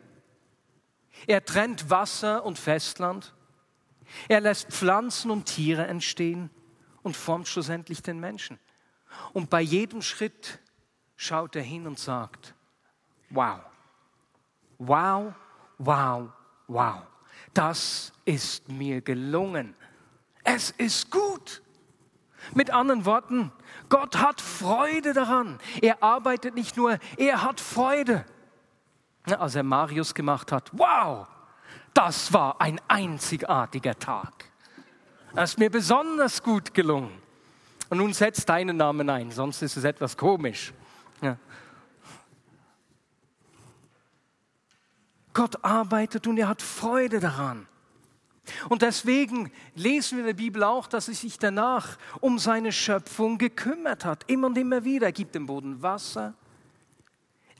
Er 1.26 1.44
trennt 1.44 1.90
Wasser 1.90 2.44
und 2.44 2.58
Festland. 2.58 3.34
Er 4.28 4.40
lässt 4.40 4.68
Pflanzen 4.68 5.30
und 5.30 5.46
Tiere 5.46 5.86
entstehen 5.86 6.50
und 7.02 7.16
formt 7.16 7.48
schlussendlich 7.48 8.02
den 8.02 8.20
Menschen. 8.20 8.58
Und 9.32 9.50
bei 9.50 9.60
jedem 9.60 10.02
Schritt 10.02 10.60
schaut 11.16 11.56
er 11.56 11.62
hin 11.62 11.86
und 11.86 11.98
sagt, 11.98 12.54
wow, 13.30 13.60
wow, 14.78 15.32
wow, 15.78 16.28
wow, 16.66 17.02
das 17.54 18.12
ist 18.24 18.68
mir 18.68 19.00
gelungen. 19.00 19.74
Es 20.44 20.70
ist 20.72 21.10
gut. 21.10 21.62
Mit 22.54 22.70
anderen 22.70 23.04
Worten, 23.04 23.52
Gott 23.88 24.16
hat 24.16 24.40
Freude 24.40 25.12
daran. 25.12 25.60
Er 25.80 26.02
arbeitet 26.02 26.54
nicht 26.54 26.76
nur, 26.76 26.98
er 27.16 27.42
hat 27.42 27.60
Freude. 27.60 28.24
Als 29.24 29.54
er 29.54 29.62
Marius 29.62 30.14
gemacht 30.14 30.50
hat, 30.50 30.70
wow, 30.72 31.26
das 31.94 32.32
war 32.32 32.60
ein 32.60 32.80
einzigartiger 32.88 33.98
Tag. 33.98 34.50
Das 35.34 35.52
ist 35.52 35.58
mir 35.58 35.70
besonders 35.70 36.42
gut 36.42 36.74
gelungen. 36.74 37.22
Und 37.88 37.98
nun 37.98 38.12
setz 38.12 38.44
deinen 38.44 38.76
Namen 38.76 39.08
ein, 39.10 39.30
sonst 39.30 39.62
ist 39.62 39.76
es 39.76 39.84
etwas 39.84 40.16
komisch. 40.16 40.72
Ja. 41.20 41.36
Gott 45.34 45.64
arbeitet 45.64 46.26
und 46.26 46.38
er 46.38 46.48
hat 46.48 46.62
Freude 46.62 47.20
daran. 47.20 47.66
Und 48.68 48.82
deswegen 48.82 49.52
lesen 49.74 50.18
wir 50.18 50.24
in 50.24 50.26
der 50.26 50.42
Bibel 50.42 50.64
auch, 50.64 50.86
dass 50.86 51.08
er 51.08 51.14
sich 51.14 51.38
danach 51.38 51.96
um 52.20 52.38
seine 52.38 52.72
Schöpfung 52.72 53.38
gekümmert 53.38 54.04
hat. 54.04 54.24
Immer 54.26 54.48
und 54.48 54.58
immer 54.58 54.84
wieder. 54.84 55.06
Er 55.06 55.12
gibt 55.12 55.34
dem 55.34 55.46
Boden 55.46 55.80
Wasser, 55.80 56.34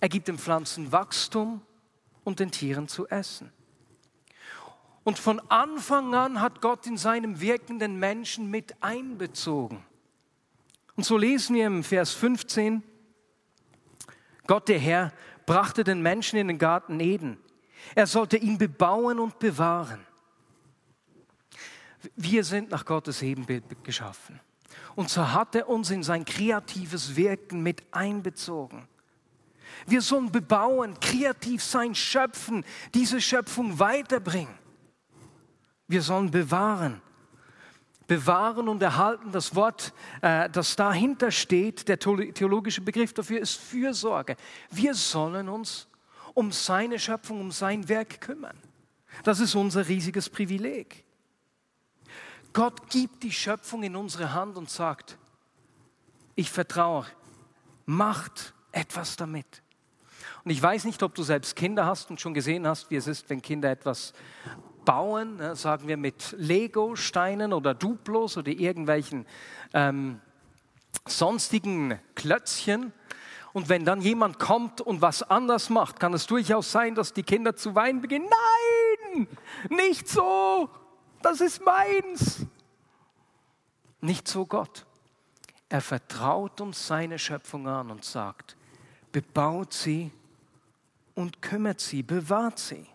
er 0.02 0.09
gibt 0.09 0.26
den 0.26 0.37
Pflanzen 0.37 0.90
Wachstum 0.90 1.62
und 2.25 2.40
den 2.40 2.50
Tieren 2.50 2.88
zu 2.88 3.06
essen. 3.06 3.52
Und 5.04 5.16
von 5.16 5.38
Anfang 5.49 6.12
an 6.12 6.40
hat 6.40 6.61
Gott 6.61 6.88
in 6.88 6.97
seinem 6.97 7.40
Wirken 7.40 7.78
den 7.78 8.00
Menschen 8.00 8.50
mit 8.50 8.75
einbezogen. 8.82 9.85
Und 10.97 11.04
so 11.04 11.16
lesen 11.16 11.54
wir 11.54 11.68
im 11.68 11.85
Vers 11.85 12.11
15, 12.14 12.82
Gott 14.49 14.66
der 14.66 14.80
Herr 14.80 15.12
brachte 15.47 15.85
den 15.85 16.02
Menschen 16.02 16.37
in 16.37 16.49
den 16.49 16.59
Garten 16.59 16.99
Eden. 16.99 17.38
Er 17.94 18.09
sollte 18.09 18.38
ihn 18.38 18.59
bebauen 18.59 19.21
und 19.21 19.38
bewahren. 19.38 20.04
Wir 22.16 22.42
sind 22.42 22.73
nach 22.73 22.85
Gottes 22.85 23.23
Ebenbild 23.23 23.85
geschaffen. 23.85 24.40
Und 24.97 25.11
so 25.11 25.30
hat 25.30 25.54
er 25.54 25.68
uns 25.68 25.92
in 25.92 26.02
sein 26.02 26.25
kreatives 26.25 27.14
Wirken 27.14 27.62
mit 27.62 27.85
einbezogen. 27.92 28.88
Wir 29.86 30.00
sollen 30.00 30.30
bebauen, 30.30 30.98
kreativ 31.00 31.62
sein, 31.62 31.94
schöpfen, 31.94 32.64
diese 32.94 33.20
Schöpfung 33.20 33.78
weiterbringen. 33.78 34.54
Wir 35.88 36.02
sollen 36.02 36.30
bewahren. 36.30 37.00
Bewahren 38.06 38.68
und 38.68 38.82
erhalten, 38.82 39.32
das 39.32 39.54
Wort, 39.54 39.92
äh, 40.20 40.50
das 40.50 40.76
dahinter 40.76 41.30
steht, 41.30 41.88
der 41.88 41.98
theologische 41.98 42.80
Begriff 42.80 43.14
dafür 43.14 43.40
ist 43.40 43.56
Fürsorge. 43.56 44.36
Wir 44.70 44.94
sollen 44.94 45.48
uns 45.48 45.88
um 46.34 46.52
seine 46.52 46.98
Schöpfung, 46.98 47.40
um 47.40 47.52
sein 47.52 47.88
Werk 47.88 48.20
kümmern. 48.20 48.56
Das 49.22 49.40
ist 49.40 49.54
unser 49.54 49.86
riesiges 49.88 50.28
Privileg. 50.28 51.04
Gott 52.52 52.90
gibt 52.90 53.22
die 53.22 53.32
Schöpfung 53.32 53.82
in 53.82 53.96
unsere 53.96 54.32
Hand 54.32 54.56
und 54.56 54.68
sagt, 54.68 55.16
ich 56.34 56.50
vertraue, 56.50 57.06
macht 57.86 58.54
etwas 58.72 59.16
damit. 59.16 59.62
Und 60.44 60.50
ich 60.50 60.62
weiß 60.62 60.84
nicht, 60.84 61.02
ob 61.02 61.14
du 61.14 61.22
selbst 61.22 61.56
Kinder 61.56 61.87
hast 61.87 62.11
und 62.11 62.20
schon 62.20 62.34
gesehen 62.34 62.66
hast, 62.66 62.90
wie 62.90 62.96
es 62.96 63.06
ist, 63.06 63.30
wenn 63.30 63.40
Kinder 63.42 63.70
etwas 63.70 64.12
bauen, 64.84 65.37
ne, 65.37 65.54
sagen 65.54 65.87
wir 65.87 65.96
mit 65.96 66.34
Lego-Steinen 66.37 67.52
oder 67.52 67.75
Duplos 67.75 68.37
oder 68.37 68.50
irgendwelchen 68.50 69.26
ähm, 69.72 70.20
sonstigen 71.06 71.99
Klötzchen. 72.14 72.92
Und 73.52 73.68
wenn 73.68 73.84
dann 73.84 74.00
jemand 74.00 74.38
kommt 74.38 74.80
und 74.80 75.02
was 75.02 75.22
anders 75.22 75.70
macht, 75.70 76.00
kann 76.00 76.14
es 76.14 76.26
durchaus 76.26 76.72
sein, 76.72 76.94
dass 76.94 77.12
die 77.12 77.22
Kinder 77.22 77.54
zu 77.54 77.75
weinen 77.75 78.00
beginnen. 78.00 78.26
Nein, 79.14 79.28
nicht 79.68 80.08
so 80.08 80.68
das 81.22 81.40
ist 81.40 81.64
meins. 81.64 82.44
Nicht 84.00 84.26
so 84.26 84.44
Gott. 84.44 84.84
Er 85.68 85.80
vertraut 85.80 86.61
uns 86.61 86.87
seine 86.87 87.18
Schöpfung 87.18 87.66
an 87.68 87.90
und 87.90 88.04
sagt, 88.04 88.56
bebaut 89.12 89.72
sie 89.72 90.11
und 91.14 91.42
kümmert 91.42 91.81
sie, 91.81 92.02
bewahrt 92.02 92.59
sie. 92.59 92.87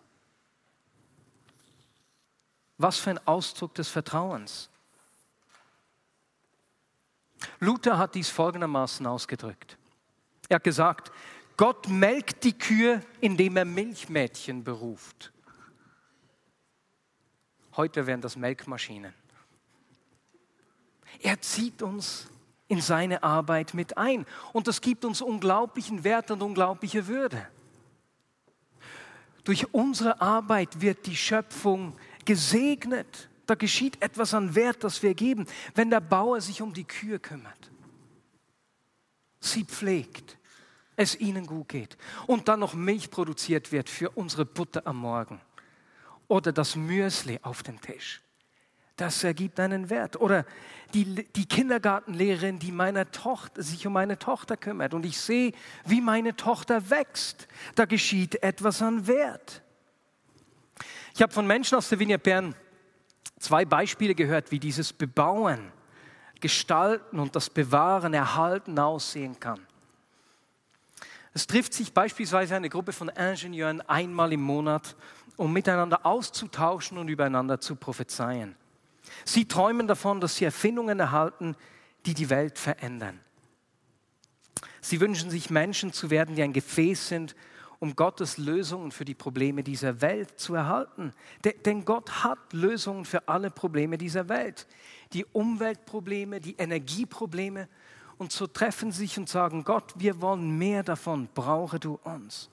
Was 2.77 2.97
für 2.97 3.11
ein 3.11 3.27
Ausdruck 3.27 3.73
des 3.75 3.89
Vertrauens. 3.89 4.69
Luther 7.59 7.97
hat 7.97 8.15
dies 8.15 8.29
folgendermaßen 8.29 9.05
ausgedrückt. 9.05 9.77
Er 10.49 10.55
hat 10.55 10.63
gesagt, 10.63 11.11
Gott 11.55 11.87
melkt 11.89 12.43
die 12.43 12.57
Kühe, 12.57 13.01
indem 13.19 13.57
er 13.57 13.65
Milchmädchen 13.65 14.63
beruft. 14.63 15.31
Heute 17.75 18.07
wären 18.07 18.21
das 18.21 18.35
Melkmaschinen. 18.35 19.13
Er 21.19 21.41
zieht 21.41 21.81
uns 21.81 22.27
in 22.67 22.81
seine 22.81 23.23
Arbeit 23.23 23.73
mit 23.73 23.97
ein 23.97 24.25
und 24.53 24.67
das 24.67 24.81
gibt 24.81 25.05
uns 25.05 25.21
unglaublichen 25.21 26.03
Wert 26.03 26.31
und 26.31 26.41
unglaubliche 26.41 27.07
Würde. 27.07 27.47
Durch 29.47 29.73
unsere 29.73 30.19
Arbeit 30.19 30.81
wird 30.81 31.05
die 31.05 31.15
Schöpfung 31.15 31.93
gesegnet. 32.25 33.29
Da 33.45 33.55
geschieht 33.55 34.01
etwas 34.01 34.33
an 34.33 34.55
Wert, 34.55 34.83
das 34.83 35.01
wir 35.01 35.13
geben, 35.13 35.47
wenn 35.73 35.89
der 35.89 36.01
Bauer 36.01 36.41
sich 36.41 36.61
um 36.61 36.73
die 36.73 36.83
Kühe 36.83 37.17
kümmert, 37.17 37.71
sie 39.39 39.63
pflegt, 39.63 40.37
es 40.97 41.17
ihnen 41.17 41.45
gut 41.45 41.69
geht 41.69 41.97
und 42.25 42.49
dann 42.49 42.59
noch 42.59 42.73
Milch 42.73 43.09
produziert 43.09 43.71
wird 43.71 43.89
für 43.89 44.09
unsere 44.09 44.43
Butter 44.43 44.85
am 44.85 44.97
Morgen 44.97 45.39
oder 46.27 46.51
das 46.51 46.75
Müsli 46.75 47.39
auf 47.41 47.63
dem 47.63 47.79
Tisch. 47.79 48.21
Das 48.97 49.23
ergibt 49.23 49.61
einen 49.61 49.89
Wert. 49.89 50.19
Oder 50.19 50.45
die, 50.93 51.25
die 51.33 51.45
Kindergartenlehrerin, 51.45 52.59
die 52.59 52.71
meiner 52.71 53.11
Tochter, 53.11 53.61
sich 53.61 53.85
um 53.87 53.93
meine 53.93 54.17
Tochter 54.19 54.57
kümmert 54.57 54.93
und 54.93 55.05
ich 55.05 55.19
sehe, 55.19 55.53
wie 55.85 56.01
meine 56.01 56.35
Tochter 56.35 56.89
wächst. 56.89 57.47
Da 57.75 57.85
geschieht 57.85 58.41
etwas 58.43 58.81
an 58.81 59.07
Wert. 59.07 59.61
Ich 61.13 61.21
habe 61.21 61.33
von 61.33 61.47
Menschen 61.47 61.77
aus 61.77 61.89
der 61.89 61.99
Vignette 61.99 62.23
Bern 62.23 62.55
zwei 63.39 63.65
Beispiele 63.65 64.15
gehört, 64.15 64.51
wie 64.51 64.59
dieses 64.59 64.93
Bebauen, 64.93 65.71
Gestalten 66.39 67.19
und 67.19 67.35
das 67.35 67.49
Bewahren, 67.49 68.13
Erhalten 68.13 68.77
aussehen 68.77 69.39
kann. 69.39 69.65
Es 71.33 71.47
trifft 71.47 71.73
sich 71.73 71.93
beispielsweise 71.93 72.55
eine 72.55 72.69
Gruppe 72.69 72.93
von 72.93 73.09
Ingenieuren 73.09 73.81
einmal 73.81 74.33
im 74.33 74.41
Monat, 74.41 74.95
um 75.35 75.53
miteinander 75.53 76.05
auszutauschen 76.05 76.97
und 76.97 77.09
übereinander 77.09 77.59
zu 77.59 77.75
prophezeien. 77.75 78.55
Sie 79.25 79.47
träumen 79.47 79.87
davon, 79.87 80.19
dass 80.21 80.35
sie 80.35 80.45
Erfindungen 80.45 80.99
erhalten, 80.99 81.55
die 82.05 82.13
die 82.13 82.29
Welt 82.29 82.57
verändern. 82.57 83.19
Sie 84.81 85.01
wünschen 85.01 85.29
sich 85.29 85.49
Menschen 85.49 85.93
zu 85.93 86.09
werden, 86.09 86.35
die 86.35 86.43
ein 86.43 86.53
Gefäß 86.53 87.09
sind, 87.09 87.35
um 87.79 87.95
Gottes 87.95 88.37
Lösungen 88.37 88.91
für 88.91 89.05
die 89.05 89.13
Probleme 89.13 89.63
dieser 89.63 90.01
Welt 90.01 90.39
zu 90.39 90.55
erhalten. 90.55 91.13
Denn 91.65 91.85
Gott 91.85 92.23
hat 92.23 92.53
Lösungen 92.53 93.05
für 93.05 93.27
alle 93.27 93.51
Probleme 93.51 93.97
dieser 93.97 94.29
Welt. 94.29 94.67
Die 95.13 95.25
Umweltprobleme, 95.25 96.39
die 96.39 96.55
Energieprobleme. 96.55 97.67
Und 98.17 98.31
so 98.31 98.47
treffen 98.47 98.91
sie 98.91 98.99
sich 98.99 99.17
und 99.17 99.29
sagen, 99.29 99.63
Gott, 99.63 99.93
wir 99.97 100.21
wollen 100.21 100.57
mehr 100.57 100.83
davon, 100.83 101.29
brauche 101.35 101.79
du 101.79 101.99
uns. 102.03 102.49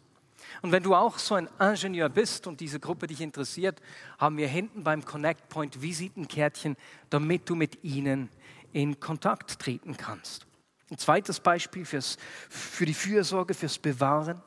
Und 0.62 0.72
wenn 0.72 0.82
du 0.82 0.94
auch 0.94 1.18
so 1.18 1.34
ein 1.34 1.48
Ingenieur 1.60 2.08
bist 2.08 2.46
und 2.46 2.60
diese 2.60 2.80
Gruppe 2.80 3.06
dich 3.06 3.20
interessiert, 3.20 3.80
haben 4.18 4.36
wir 4.36 4.48
hinten 4.48 4.84
beim 4.84 5.04
Connect 5.04 5.48
Point 5.48 5.82
Visitenkärtchen, 5.82 6.76
damit 7.10 7.48
du 7.48 7.54
mit 7.54 7.82
ihnen 7.84 8.28
in 8.72 8.98
Kontakt 9.00 9.58
treten 9.58 9.96
kannst. 9.96 10.46
Ein 10.90 10.98
zweites 10.98 11.40
Beispiel 11.40 11.84
fürs, 11.84 12.18
für 12.48 12.86
die 12.86 12.94
Fürsorge, 12.94 13.54
fürs 13.54 13.78
Bewahren. 13.78 14.42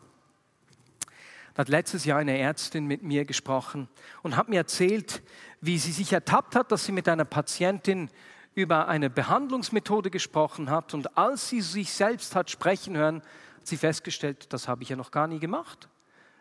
Da 1.54 1.62
hat 1.62 1.70
letztes 1.70 2.06
Jahr 2.06 2.20
eine 2.20 2.38
Ärztin 2.38 2.86
mit 2.86 3.02
mir 3.02 3.26
gesprochen 3.26 3.88
und 4.22 4.36
hat 4.36 4.48
mir 4.48 4.58
erzählt, 4.58 5.24
wie 5.60 5.80
sie 5.80 5.92
sich 5.92 6.14
ertappt 6.14 6.56
hat, 6.56 6.72
dass 6.72 6.86
sie 6.86 6.92
mit 6.92 7.10
einer 7.10 7.26
Patientin 7.26 8.10
über 8.54 8.88
eine 8.88 9.10
Behandlungsmethode 9.10 10.12
gesprochen 10.12 10.70
hat 10.70 10.94
und 10.94 11.18
als 11.18 11.50
sie 11.50 11.62
sich 11.62 11.92
selbst 11.92 12.36
hat 12.36 12.50
sprechen 12.50 12.96
hören, 12.98 13.22
hat 13.68 13.70
sie 13.70 13.78
festgestellt, 13.78 14.54
das 14.54 14.70
habe 14.70 14.84
ich 14.84 14.90
ja 14.90 14.96
noch 14.96 15.12
gar 15.12 15.28
nie 15.28 15.40
gemacht. 15.40 15.90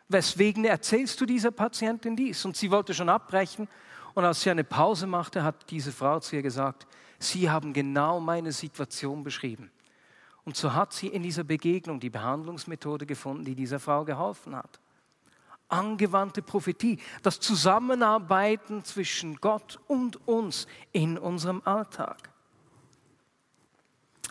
Weswegen 0.09 0.65
erzählst 0.65 1.21
du 1.21 1.27
dieser 1.27 1.51
Patientin 1.51 2.15
dies? 2.15 2.45
Und 2.45 2.57
sie 2.57 2.71
wollte 2.71 2.95
schon 2.95 3.09
abbrechen. 3.09 3.67
Und 4.15 4.25
als 4.25 4.43
sie 4.43 4.51
eine 4.51 4.63
Pause 4.63 5.09
machte, 5.09 5.43
hat 5.43 5.69
diese 5.71 5.91
Frau 5.91 6.21
zu 6.21 6.37
ihr 6.37 6.43
gesagt, 6.43 6.87
Sie 7.19 7.51
haben 7.51 7.73
genau 7.73 8.21
meine 8.21 8.53
Situation 8.53 9.25
beschrieben. 9.25 9.73
Und 10.45 10.57
so 10.57 10.73
hat 10.73 10.93
sie 10.93 11.09
in 11.09 11.25
dieser 11.25 11.43
Begegnung 11.43 11.99
die 11.99 12.11
Behandlungsmethode 12.11 13.07
gefunden, 13.07 13.45
die 13.45 13.57
dieser 13.57 13.81
Frau 13.81 14.05
geholfen 14.05 14.55
hat. 14.55 14.79
Angewandte 15.69 16.43
Prophetie, 16.43 17.01
das 17.23 17.41
Zusammenarbeiten 17.41 18.85
zwischen 18.85 19.37
Gott 19.41 19.81
und 19.89 20.29
uns 20.29 20.69
in 20.93 21.19
unserem 21.19 21.61
Alltag. 21.65 22.31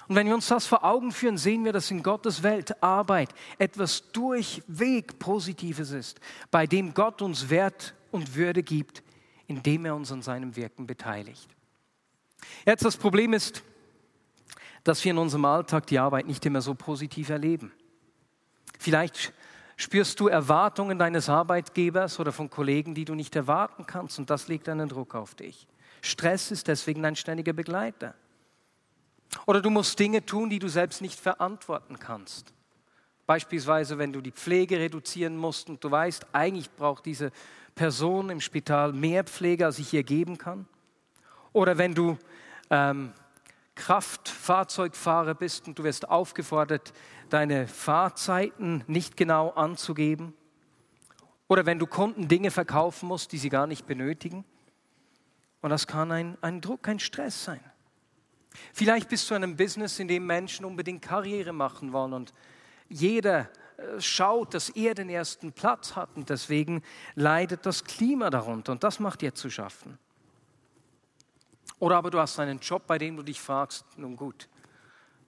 Und 0.08 0.16
wenn 0.16 0.28
wir 0.28 0.36
uns 0.36 0.48
das 0.48 0.68
vor 0.68 0.84
Augen 0.84 1.12
führen, 1.12 1.38
sehen 1.38 1.66
wir, 1.66 1.74
dass 1.74 1.90
in 1.90 2.04
Gottes 2.04 2.44
Welt 2.44 2.82
Arbeit 2.84 3.30
etwas 3.58 4.12
durchweg 4.12 5.18
Positives 5.18 5.92
ist, 5.92 6.20
bei 6.52 6.68
dem 6.68 6.94
Gott 6.94 7.22
uns 7.22 7.50
Wert 7.50 7.96
und 8.12 8.36
Würde 8.36 8.62
gibt, 8.62 9.04
indem 9.48 9.86
er 9.86 9.96
uns 9.96 10.12
an 10.12 10.22
seinem 10.22 10.56
Wirken 10.56 10.86
beteiligt. 10.86 11.50
Jetzt 12.66 12.86
das 12.86 12.98
Problem 12.98 13.34
ist, 13.34 13.64
dass 14.84 15.04
wir 15.04 15.12
in 15.12 15.18
unserem 15.18 15.46
Alltag 15.46 15.88
die 15.88 15.98
Arbeit 15.98 16.28
nicht 16.28 16.46
immer 16.46 16.62
so 16.62 16.76
positiv 16.76 17.30
erleben. 17.30 17.72
Vielleicht 18.78 19.34
spürst 19.78 20.20
du 20.20 20.28
Erwartungen 20.28 21.00
deines 21.00 21.28
Arbeitgebers 21.28 22.20
oder 22.20 22.32
von 22.32 22.50
Kollegen, 22.50 22.94
die 22.94 23.06
du 23.06 23.16
nicht 23.16 23.36
erwarten 23.36 23.86
kannst 23.86 24.20
und 24.20 24.30
das 24.30 24.48
legt 24.48 24.70
einen 24.70 24.88
Druck 24.88 25.16
auf 25.16 25.34
dich. 25.34 25.68
Stress 26.02 26.52
ist 26.52 26.68
deswegen 26.68 27.04
ein 27.04 27.16
ständiger 27.16 27.54
Begleiter. 27.54 28.14
Oder 29.46 29.62
du 29.62 29.70
musst 29.70 30.00
Dinge 30.00 30.26
tun, 30.26 30.50
die 30.50 30.60
du 30.60 30.68
selbst 30.68 31.02
nicht 31.02 31.20
verantworten 31.20 32.00
kannst. 32.00 32.54
Beispielsweise, 33.26 33.98
wenn 33.98 34.14
du 34.14 34.22
die 34.22 34.32
Pflege 34.32 34.80
reduzieren 34.80 35.36
musst 35.36 35.70
und 35.70 35.84
du 35.84 35.90
weißt, 35.90 36.28
eigentlich 36.32 36.72
braucht 36.72 37.06
diese 37.06 37.32
Person 37.74 38.30
im 38.30 38.40
Spital 38.40 38.94
mehr 38.94 39.24
Pflege, 39.24 39.66
als 39.66 39.80
ich 39.80 39.94
ihr 39.94 40.04
geben 40.04 40.38
kann. 40.38 40.68
Oder 41.52 41.78
wenn 41.78 41.96
du 41.96 42.18
ähm, 42.70 43.14
Kraftfahrzeugfahrer 43.76 45.36
bist 45.36 45.68
und 45.68 45.78
du 45.78 45.84
wirst 45.84 46.08
aufgefordert, 46.08 46.94
deine 47.30 47.68
Fahrzeiten 47.68 48.84
nicht 48.88 49.18
genau 49.18 49.50
anzugeben. 49.50 50.34
Oder 51.48 51.66
wenn 51.66 51.80
du 51.80 51.88
Kunden 51.88 52.28
Dinge 52.28 52.52
verkaufen 52.52 53.08
musst, 53.08 53.32
die 53.32 53.38
sie 53.38 53.50
gar 53.50 53.68
nicht 53.68 53.86
benötigen. 53.86 54.46
Und 55.62 55.70
das 55.70 55.88
kann 55.88 56.12
ein, 56.12 56.38
ein 56.42 56.62
Druck, 56.62 56.88
ein 56.88 57.00
Stress 57.00 57.44
sein. 57.44 57.60
Vielleicht 58.74 59.10
bist 59.10 59.30
du 59.30 59.36
in 59.36 59.44
einem 59.44 59.56
Business, 59.56 60.00
in 60.00 60.08
dem 60.08 60.26
Menschen 60.26 60.66
unbedingt 60.66 61.02
Karriere 61.02 61.54
machen 61.54 61.94
wollen 61.94 62.14
und 62.14 62.34
jeder 62.90 63.50
äh, 63.78 64.00
schaut, 64.00 64.54
dass 64.54 64.70
er 64.70 64.94
den 64.94 65.10
ersten 65.10 65.52
Platz 65.52 65.96
hat 65.96 66.10
und 66.16 66.30
deswegen 66.30 66.82
leidet 67.16 67.66
das 67.66 67.84
Klima 67.84 68.30
darunter 68.30 68.72
und 68.72 68.84
das 68.84 69.00
macht 69.00 69.22
dir 69.22 69.34
zu 69.34 69.50
schaffen. 69.50 69.98
Oder 71.80 71.98
aber 71.98 72.10
du 72.10 72.20
hast 72.20 72.40
einen 72.40 72.60
Job, 72.60 72.88
bei 72.88 72.98
dem 72.98 73.18
du 73.18 73.24
dich 73.24 73.42
fragst, 73.42 73.86
nun 73.98 74.16
gut, 74.16 74.48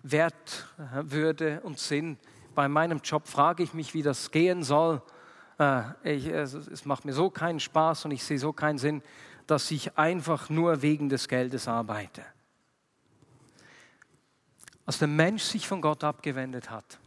Wert, 0.04 0.68
äh, 0.78 1.04
Würde 1.12 1.62
und 1.62 1.80
Sinn. 1.80 2.18
Bei 2.56 2.68
meinem 2.68 3.00
Job 3.04 3.28
frage 3.28 3.63
ich 3.63 3.74
mich, 3.74 3.94
wie 3.94 4.04
das 4.04 4.32
gehen 4.32 4.63
soll. 4.63 5.02
Äh, 5.60 5.84
ich, 6.04 6.28
es 6.28 6.86
macht 6.86 7.06
mir 7.06 7.13
so 7.13 7.30
keinen 7.30 7.60
Spaß 7.60 8.06
und 8.06 8.12
ich 8.12 8.24
sehe 8.24 8.40
so 8.40 8.54
keinen 8.54 8.78
Sinn, 8.78 9.02
dass 9.46 9.72
ich 9.72 9.98
einfach 9.98 10.50
nur 10.50 10.82
wegen 10.82 11.10
des 11.10 11.28
Geldes 11.28 11.68
arbeite. 11.68 12.24
Als 14.88 15.00
der 15.00 15.10
Mensch 15.10 15.43
sich 15.43 15.67
von 15.67 15.82
Gott 15.82 16.06
abgewendet 16.06 16.71
hat, 16.71 16.97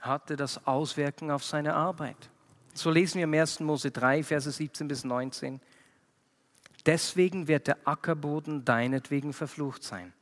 hatte 0.00 0.36
das 0.36 0.66
Auswirkungen 0.66 1.30
auf 1.30 1.44
seine 1.44 1.74
Arbeit. 1.74 2.30
So 2.72 2.90
lesen 2.90 3.18
wir 3.18 3.24
im 3.24 3.34
1. 3.34 3.60
Mose 3.60 3.90
3, 3.90 4.22
Verse 4.22 4.50
17 4.50 4.88
bis 4.88 5.04
19. 5.04 5.60
Deswegen 6.86 7.46
wird 7.46 7.66
der 7.66 7.76
Ackerboden 7.84 8.64
deinetwegen 8.64 9.34
verflucht 9.34 9.84
sein. 9.84 10.14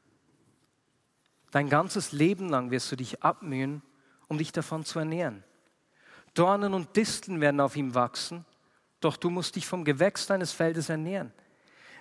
Dein 1.53 1.69
ganzes 1.69 2.11
Leben 2.11 2.49
lang 2.49 2.73
wirst 2.73 2.91
du 2.91 2.97
dich 2.97 3.23
abmühen, 3.23 3.81
um 4.27 4.37
dich 4.37 4.51
davon 4.51 4.85
zu 4.85 4.99
ernähren. 4.99 5.45
Dornen 6.35 6.75
und 6.75 6.97
Disteln 6.97 7.41
werden 7.41 7.61
auf 7.61 7.77
ihm 7.77 7.95
wachsen, 7.95 8.45
doch 8.99 9.17
du 9.17 9.31
musst 9.31 9.55
dich 9.55 9.69
vom 9.69 9.85
Gewächs 9.85 10.27
deines 10.27 10.51
Feldes 10.51 10.89
ernähren. 10.89 11.33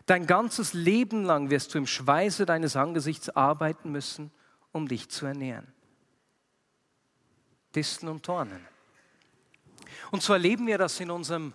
Dein 0.08 0.26
ganzes 0.26 0.74
Leben 0.74 1.24
lang 1.24 1.52
wirst 1.52 1.76
du 1.76 1.78
im 1.78 1.86
Schweiße 1.86 2.48
deines 2.48 2.76
Angesichts 2.76 3.30
arbeiten 3.30 3.92
müssen 3.92 4.32
um 4.78 4.88
dich 4.88 5.10
zu 5.10 5.26
ernähren. 5.26 5.68
Disteln 7.76 8.10
und 8.10 8.28
Dornen. 8.28 8.66
Und 10.12 10.24
so 10.24 10.34
erleben 10.34 10.68
wir 10.68 10.78
das 10.78 11.00
in 11.00 11.12
unserem 11.12 11.54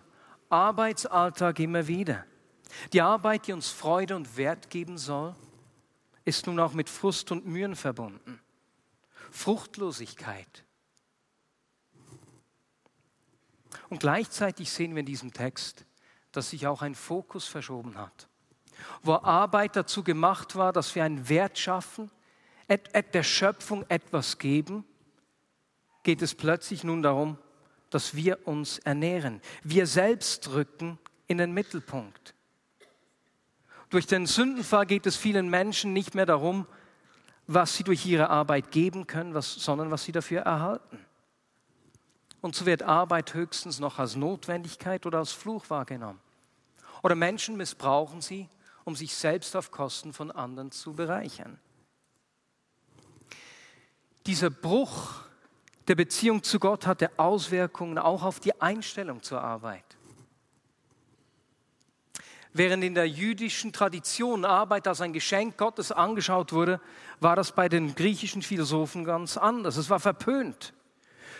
Arbeitsalltag 0.49 1.59
immer 1.59 1.87
wieder. 1.87 2.25
Die 2.91 3.01
Arbeit, 3.01 3.47
die 3.47 3.53
uns 3.53 3.69
Freude 3.69 4.15
und 4.15 4.37
Wert 4.37 4.69
geben 4.69 4.97
soll, 4.97 5.35
ist 6.25 6.47
nun 6.47 6.59
auch 6.59 6.73
mit 6.73 6.89
Frust 6.89 7.31
und 7.31 7.45
Mühen 7.45 7.75
verbunden. 7.75 8.39
Fruchtlosigkeit. 9.31 10.63
Und 13.89 13.99
gleichzeitig 13.99 14.71
sehen 14.71 14.93
wir 14.95 15.01
in 15.01 15.05
diesem 15.05 15.33
Text, 15.33 15.85
dass 16.31 16.51
sich 16.51 16.67
auch 16.67 16.81
ein 16.81 16.95
Fokus 16.95 17.47
verschoben 17.47 17.97
hat. 17.97 18.27
Wo 19.01 19.15
Arbeit 19.15 19.75
dazu 19.75 20.03
gemacht 20.03 20.55
war, 20.55 20.73
dass 20.73 20.95
wir 20.95 21.03
einen 21.03 21.29
Wert 21.29 21.57
schaffen, 21.57 22.11
der 22.67 23.23
Schöpfung 23.23 23.85
etwas 23.89 24.37
geben, 24.37 24.85
geht 26.03 26.21
es 26.21 26.35
plötzlich 26.35 26.83
nun 26.83 27.01
darum, 27.01 27.37
dass 27.89 28.15
wir 28.15 28.47
uns 28.47 28.79
ernähren. 28.79 29.41
Wir 29.63 29.87
selbst 29.87 30.49
rücken 30.51 30.99
in 31.27 31.37
den 31.37 31.53
Mittelpunkt. 31.53 32.33
Durch 33.89 34.07
den 34.07 34.25
Sündenfall 34.25 34.85
geht 34.85 35.05
es 35.05 35.15
vielen 35.15 35.49
Menschen 35.49 35.93
nicht 35.93 36.15
mehr 36.15 36.25
darum, 36.25 36.65
was 37.45 37.75
sie 37.75 37.83
durch 37.83 38.05
ihre 38.05 38.29
Arbeit 38.29 38.71
geben 38.71 39.05
können, 39.05 39.33
was, 39.33 39.53
sondern 39.53 39.91
was 39.91 40.03
sie 40.03 40.11
dafür 40.11 40.41
erhalten. 40.41 40.99
Und 42.41 42.55
so 42.55 42.65
wird 42.65 42.83
Arbeit 42.83 43.33
höchstens 43.33 43.79
noch 43.79 43.99
als 43.99 44.15
Notwendigkeit 44.15 45.05
oder 45.05 45.19
als 45.19 45.31
Fluch 45.31 45.69
wahrgenommen. 45.69 46.19
Oder 47.03 47.15
Menschen 47.15 47.55
missbrauchen 47.55 48.21
sie, 48.21 48.49
um 48.83 48.95
sich 48.95 49.13
selbst 49.13 49.55
auf 49.55 49.71
Kosten 49.71 50.13
von 50.13 50.31
anderen 50.31 50.71
zu 50.71 50.93
bereichern 50.93 51.59
dieser 54.25 54.49
Bruch 54.49 55.23
der 55.87 55.95
Beziehung 55.95 56.43
zu 56.43 56.59
Gott 56.59 56.87
hatte 56.87 57.11
Auswirkungen 57.17 57.97
auch 57.97 58.23
auf 58.23 58.39
die 58.39 58.59
Einstellung 58.61 59.21
zur 59.21 59.41
Arbeit. 59.41 59.83
Während 62.53 62.83
in 62.83 62.93
der 62.93 63.09
jüdischen 63.09 63.73
Tradition 63.73 64.45
Arbeit 64.45 64.87
als 64.87 65.01
ein 65.01 65.11
Geschenk 65.11 65.57
Gottes 65.57 65.91
angeschaut 65.91 66.53
wurde, 66.53 66.79
war 67.19 67.35
das 67.35 67.51
bei 67.51 67.67
den 67.67 67.95
griechischen 67.95 68.43
Philosophen 68.43 69.03
ganz 69.03 69.37
anders. 69.37 69.75
Es 69.75 69.89
war 69.89 69.99
verpönt. 69.99 70.73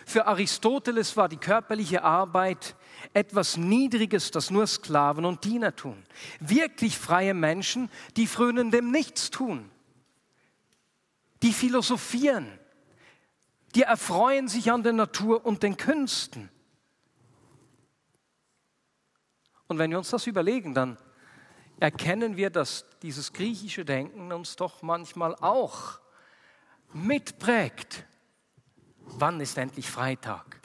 Für 0.06 0.26
Aristoteles 0.26 1.16
war 1.16 1.30
die 1.30 1.38
körperliche 1.38 2.04
Arbeit 2.04 2.76
etwas 3.14 3.58
Niedriges, 3.58 4.32
das 4.32 4.50
nur 4.50 4.68
Sklaven 4.68 5.24
und 5.24 5.46
Diener 5.46 5.76
tun. 5.76 6.04
Wirklich 6.40 6.98
freie 6.98 7.34
Menschen, 7.34 7.90
die 8.18 8.28
frönen 8.28 8.72
dem 8.72 8.92
Nichtstun, 8.92 9.70
die 11.42 11.54
philosophieren, 11.54 12.48
die 13.76 13.84
erfreuen 13.84 14.48
sich 14.48 14.72
an 14.72 14.84
der 14.84 14.94
Natur 14.94 15.46
und 15.46 15.64
den 15.64 15.78
Künsten. 15.78 16.50
Und 19.68 19.80
wenn 19.80 19.90
wir 19.90 19.98
uns 19.98 20.10
das 20.10 20.28
überlegen, 20.28 20.74
dann 20.74 20.98
erkennen 21.80 22.38
wir, 22.38 22.50
dass 22.50 22.86
dieses 23.02 23.34
griechische 23.34 23.86
Denken 23.86 24.32
uns 24.32 24.56
doch 24.56 24.82
manchmal 24.82 25.36
auch 25.36 26.00
mitprägt. 26.94 28.06
Wann 29.00 29.42
ist 29.42 29.58
endlich 29.58 29.90
Freitag? 29.90 30.62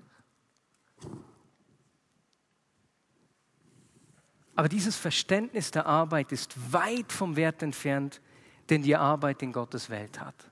Aber 4.55 4.69
dieses 4.69 4.97
Verständnis 4.97 5.71
der 5.71 5.87
Arbeit 5.87 6.33
ist 6.33 6.73
weit 6.73 7.13
vom 7.13 7.37
Wert 7.37 7.63
entfernt, 7.63 8.21
den 8.69 8.83
die 8.83 8.97
Arbeit 8.97 9.43
in 9.43 9.53
Gottes 9.53 9.89
Welt 9.89 10.21
hat. 10.21 10.51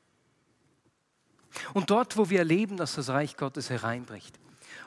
Und 1.75 1.91
dort, 1.91 2.17
wo 2.17 2.31
wir 2.31 2.41
erleben, 2.41 2.77
dass 2.77 2.95
das 2.95 3.09
Reich 3.09 3.37
Gottes 3.37 3.71
hereinbricht, 3.71 4.39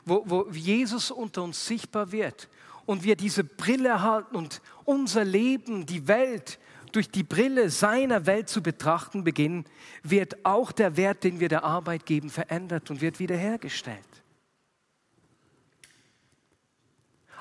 wo, 0.05 0.23
wo 0.25 0.49
Jesus 0.51 1.11
unter 1.11 1.43
uns 1.43 1.65
sichtbar 1.65 2.11
wird 2.11 2.49
und 2.85 3.03
wir 3.03 3.15
diese 3.15 3.43
Brille 3.43 4.01
halten 4.01 4.35
und 4.35 4.61
unser 4.85 5.23
Leben, 5.23 5.85
die 5.85 6.07
Welt 6.07 6.59
durch 6.91 7.09
die 7.11 7.23
Brille 7.23 7.69
seiner 7.69 8.25
Welt 8.25 8.49
zu 8.49 8.63
betrachten 8.63 9.23
beginnen, 9.23 9.65
wird 10.03 10.43
auch 10.43 10.71
der 10.71 10.97
Wert, 10.97 11.23
den 11.23 11.39
wir 11.39 11.49
der 11.49 11.63
Arbeit 11.63 12.05
geben, 12.05 12.29
verändert 12.29 12.89
und 12.89 13.01
wird 13.01 13.19
wiederhergestellt. 13.19 13.99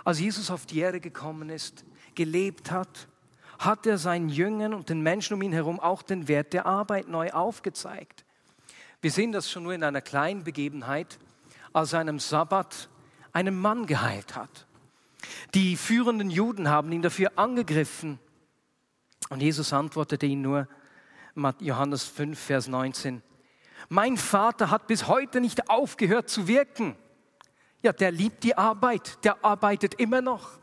Als 0.04 0.20
Jesus 0.20 0.50
auf 0.50 0.66
die 0.66 0.78
Erde 0.78 1.00
gekommen 1.00 1.50
ist, 1.50 1.84
gelebt 2.14 2.70
hat, 2.70 3.08
hat 3.58 3.86
er 3.86 3.98
seinen 3.98 4.28
Jüngern 4.28 4.72
und 4.72 4.88
den 4.88 5.02
Menschen 5.02 5.34
um 5.34 5.42
ihn 5.42 5.52
herum 5.52 5.80
auch 5.80 6.02
den 6.02 6.28
Wert 6.28 6.52
der 6.52 6.66
Arbeit 6.66 7.08
neu 7.08 7.30
aufgezeigt. 7.30 8.24
Wir 9.00 9.10
sehen 9.10 9.32
das 9.32 9.50
schon 9.50 9.62
nur 9.62 9.74
in 9.74 9.84
einer 9.84 10.00
kleinen 10.00 10.42
Begebenheit, 10.42 11.18
als 11.72 11.94
einem 11.94 12.18
Sabbat 12.18 12.88
einen 13.32 13.58
Mann 13.58 13.86
geheilt 13.86 14.34
hat. 14.34 14.66
Die 15.54 15.76
führenden 15.76 16.30
Juden 16.30 16.68
haben 16.68 16.90
ihn 16.90 17.02
dafür 17.02 17.32
angegriffen. 17.36 18.18
Und 19.30 19.40
Jesus 19.40 19.72
antwortete 19.72 20.26
ihnen 20.26 20.42
nur, 20.42 20.68
Johannes 21.60 22.04
5, 22.04 22.38
Vers 22.38 22.66
19, 22.66 23.22
mein 23.88 24.16
Vater 24.16 24.70
hat 24.70 24.88
bis 24.88 25.06
heute 25.06 25.40
nicht 25.40 25.70
aufgehört 25.70 26.28
zu 26.28 26.48
wirken. 26.48 26.96
Ja, 27.82 27.92
der 27.92 28.10
liebt 28.10 28.42
die 28.42 28.58
Arbeit, 28.58 29.24
der 29.24 29.44
arbeitet 29.44 29.94
immer 29.94 30.20
noch. 30.20 30.58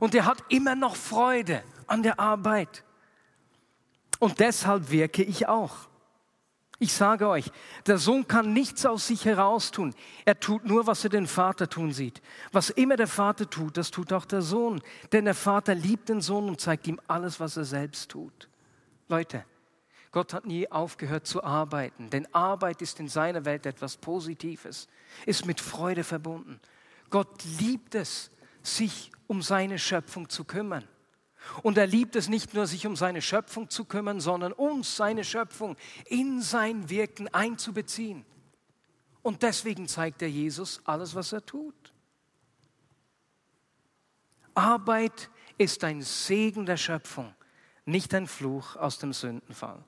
Und 0.00 0.14
der 0.14 0.26
hat 0.26 0.42
immer 0.48 0.74
noch 0.74 0.96
Freude 0.96 1.62
an 1.86 2.02
der 2.02 2.18
Arbeit. 2.18 2.84
Und 4.18 4.40
deshalb 4.40 4.90
wirke 4.90 5.22
ich 5.22 5.46
auch. 5.46 5.89
Ich 6.82 6.94
sage 6.94 7.28
euch, 7.28 7.52
der 7.84 7.98
Sohn 7.98 8.26
kann 8.26 8.54
nichts 8.54 8.86
aus 8.86 9.06
sich 9.06 9.26
heraus 9.26 9.70
tun. 9.70 9.94
Er 10.24 10.40
tut 10.40 10.64
nur, 10.64 10.86
was 10.86 11.04
er 11.04 11.10
den 11.10 11.26
Vater 11.26 11.68
tun 11.68 11.92
sieht. 11.92 12.22
Was 12.52 12.70
immer 12.70 12.96
der 12.96 13.06
Vater 13.06 13.48
tut, 13.48 13.76
das 13.76 13.90
tut 13.90 14.14
auch 14.14 14.24
der 14.24 14.40
Sohn. 14.40 14.80
Denn 15.12 15.26
der 15.26 15.34
Vater 15.34 15.74
liebt 15.74 16.08
den 16.08 16.22
Sohn 16.22 16.48
und 16.48 16.58
zeigt 16.58 16.88
ihm 16.88 16.98
alles, 17.06 17.38
was 17.38 17.58
er 17.58 17.66
selbst 17.66 18.10
tut. 18.10 18.48
Leute, 19.08 19.44
Gott 20.10 20.32
hat 20.32 20.46
nie 20.46 20.70
aufgehört 20.72 21.26
zu 21.26 21.44
arbeiten, 21.44 22.08
denn 22.08 22.26
Arbeit 22.34 22.80
ist 22.80 22.98
in 22.98 23.08
seiner 23.08 23.44
Welt 23.44 23.66
etwas 23.66 23.98
Positives, 23.98 24.88
ist 25.26 25.44
mit 25.44 25.60
Freude 25.60 26.02
verbunden. 26.02 26.60
Gott 27.10 27.44
liebt 27.60 27.94
es, 27.94 28.30
sich 28.62 29.12
um 29.26 29.42
seine 29.42 29.78
Schöpfung 29.78 30.30
zu 30.30 30.44
kümmern. 30.44 30.88
Und 31.62 31.78
er 31.78 31.86
liebt 31.86 32.16
es 32.16 32.28
nicht 32.28 32.54
nur, 32.54 32.66
sich 32.66 32.86
um 32.86 32.96
seine 32.96 33.22
Schöpfung 33.22 33.70
zu 33.70 33.84
kümmern, 33.84 34.20
sondern 34.20 34.52
uns, 34.52 34.96
seine 34.96 35.24
Schöpfung, 35.24 35.76
in 36.06 36.42
sein 36.42 36.88
Wirken 36.90 37.28
einzubeziehen. 37.28 38.24
Und 39.22 39.42
deswegen 39.42 39.88
zeigt 39.88 40.22
er 40.22 40.30
Jesus 40.30 40.80
alles, 40.84 41.14
was 41.14 41.32
er 41.32 41.44
tut. 41.44 41.74
Arbeit 44.54 45.30
ist 45.58 45.84
ein 45.84 46.02
Segen 46.02 46.66
der 46.66 46.76
Schöpfung, 46.76 47.34
nicht 47.84 48.14
ein 48.14 48.26
Fluch 48.26 48.76
aus 48.76 48.98
dem 48.98 49.12
Sündenfall. 49.12 49.82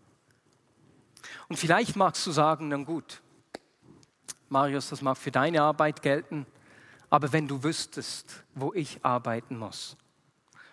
Und 1.49 1.57
vielleicht 1.57 1.97
magst 1.97 2.27
du 2.27 2.31
sagen, 2.31 2.69
na 2.69 2.77
gut, 2.77 3.23
Marius, 4.49 4.91
das 4.91 5.03
mag 5.03 5.17
für 5.17 5.31
deine 5.31 5.63
Arbeit 5.63 6.03
gelten, 6.03 6.47
aber 7.09 7.33
wenn 7.33 7.49
du 7.49 7.63
wüsstest, 7.63 8.45
wo 8.55 8.73
ich 8.75 9.05
arbeiten 9.05 9.57
muss, 9.59 9.97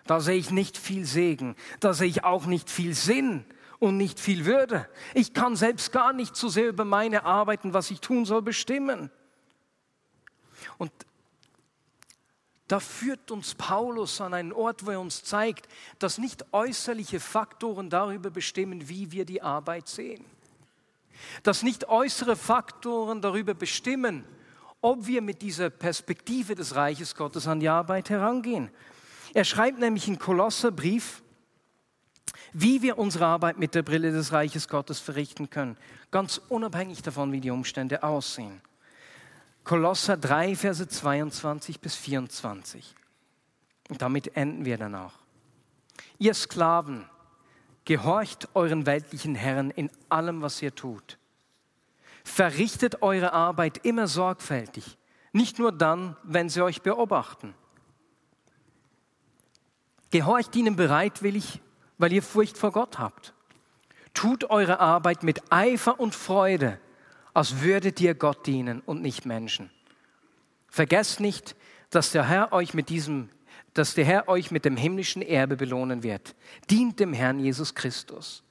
da 0.05 0.19
sehe 0.19 0.38
ich 0.38 0.51
nicht 0.51 0.77
viel 0.77 1.05
Segen, 1.05 1.55
da 1.79 1.93
sehe 1.93 2.07
ich 2.07 2.23
auch 2.23 2.45
nicht 2.45 2.69
viel 2.69 2.93
Sinn 2.93 3.45
und 3.79 3.97
nicht 3.97 4.19
viel 4.19 4.45
Würde. 4.45 4.88
Ich 5.13 5.33
kann 5.33 5.55
selbst 5.55 5.91
gar 5.91 6.13
nicht 6.13 6.35
so 6.35 6.49
sehr 6.49 6.69
über 6.69 6.85
meine 6.85 7.25
Arbeiten, 7.25 7.73
was 7.73 7.91
ich 7.91 8.01
tun 8.01 8.25
soll, 8.25 8.41
bestimmen. 8.41 9.09
Und 10.77 10.91
da 12.67 12.79
führt 12.79 13.31
uns 13.31 13.55
Paulus 13.55 14.21
an 14.21 14.35
einen 14.35 14.53
Ort, 14.53 14.85
wo 14.85 14.91
er 14.91 14.99
uns 14.99 15.23
zeigt, 15.23 15.67
dass 15.97 16.19
nicht 16.19 16.53
äußerliche 16.53 17.19
Faktoren 17.19 17.89
darüber 17.89 18.29
bestimmen, 18.29 18.88
wie 18.89 19.12
wir 19.12 19.25
die 19.25 19.41
Arbeit 19.41 19.88
sehen. 19.88 20.23
Dass 21.41 21.63
nicht 21.63 21.89
äußere 21.89 22.35
Faktoren 22.35 23.21
darüber 23.21 23.55
bestimmen, 23.55 24.23
ob 24.81 25.07
wir 25.07 25.23
mit 25.23 25.41
dieser 25.41 25.71
Perspektive 25.71 26.53
des 26.53 26.75
Reiches 26.75 27.15
Gottes 27.15 27.47
an 27.47 27.59
die 27.59 27.69
Arbeit 27.69 28.12
herangehen. 28.12 28.69
Er 29.33 29.43
schreibt 29.43 29.79
nämlich 29.79 30.07
im 30.07 30.17
Kolosserbrief, 30.17 31.21
wie 32.53 32.81
wir 32.81 32.97
unsere 32.97 33.27
Arbeit 33.27 33.57
mit 33.59 33.75
der 33.75 33.83
Brille 33.83 34.11
des 34.11 34.31
Reiches 34.31 34.67
Gottes 34.67 34.99
verrichten 34.99 35.49
können, 35.49 35.77
ganz 36.11 36.41
unabhängig 36.49 37.01
davon, 37.03 37.31
wie 37.31 37.41
die 37.41 37.51
Umstände 37.51 38.03
aussehen. 38.03 38.61
Kolosser 39.63 40.17
3, 40.17 40.55
Verse 40.55 40.87
22 40.87 41.79
bis 41.79 41.95
24. 41.95 42.95
Und 43.89 44.01
damit 44.01 44.35
enden 44.35 44.65
wir 44.65 44.77
dann 44.77 44.95
auch. 44.95 45.13
Ihr 46.17 46.33
Sklaven, 46.33 47.05
gehorcht 47.85 48.49
euren 48.55 48.85
weltlichen 48.85 49.35
Herren 49.35 49.71
in 49.71 49.89
allem, 50.09 50.41
was 50.41 50.61
ihr 50.61 50.73
tut. 50.73 51.17
Verrichtet 52.23 53.01
eure 53.01 53.33
Arbeit 53.33 53.85
immer 53.85 54.07
sorgfältig, 54.07 54.97
nicht 55.33 55.59
nur 55.59 55.71
dann, 55.71 56.15
wenn 56.23 56.49
sie 56.49 56.63
euch 56.63 56.81
beobachten 56.81 57.53
Gehorcht 60.11 60.55
ihnen 60.55 60.75
bereitwillig, 60.75 61.61
weil 61.97 62.13
ihr 62.13 62.23
Furcht 62.23 62.57
vor 62.57 62.71
Gott 62.71 62.99
habt. 62.99 63.33
Tut 64.13 64.49
eure 64.49 64.79
Arbeit 64.79 65.23
mit 65.23 65.51
Eifer 65.51 65.99
und 65.99 66.15
Freude, 66.15 66.79
als 67.33 67.61
würdet 67.61 68.01
ihr 68.01 68.15
Gott 68.15 68.47
dienen 68.47 68.81
und 68.81 69.01
nicht 69.01 69.25
Menschen. 69.25 69.69
Vergesst 70.67 71.19
nicht, 71.19 71.55
dass 71.89 72.11
der 72.11 72.27
Herr 72.27 72.51
euch 72.53 72.73
mit 72.73 72.89
diesem, 72.89 73.29
dass 73.73 73.93
der 73.93 74.05
Herr 74.05 74.27
euch 74.27 74.51
mit 74.51 74.65
dem 74.65 74.77
himmlischen 74.77 75.21
Erbe 75.21 75.55
belohnen 75.55 76.03
wird. 76.03 76.35
Dient 76.69 76.99
dem 76.99 77.13
Herrn 77.13 77.39
Jesus 77.39 77.75
Christus. 77.75 78.43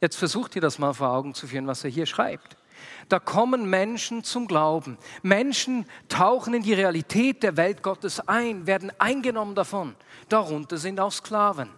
Jetzt 0.00 0.16
versucht 0.16 0.54
ihr 0.54 0.62
das 0.62 0.78
mal 0.78 0.92
vor 0.92 1.10
Augen 1.10 1.34
zu 1.34 1.46
führen, 1.46 1.66
was 1.66 1.84
er 1.84 1.90
hier 1.90 2.06
schreibt. 2.06 2.56
Da 3.08 3.18
kommen 3.18 3.68
Menschen 3.68 4.24
zum 4.24 4.46
Glauben. 4.46 4.98
Menschen 5.22 5.86
tauchen 6.08 6.54
in 6.54 6.62
die 6.62 6.74
Realität 6.74 7.42
der 7.42 7.56
Welt 7.56 7.82
Gottes 7.82 8.20
ein, 8.20 8.66
werden 8.66 8.92
eingenommen 8.98 9.54
davon. 9.54 9.94
Darunter 10.28 10.78
sind 10.78 11.00
auch 11.00 11.12
Sklaven. 11.12 11.68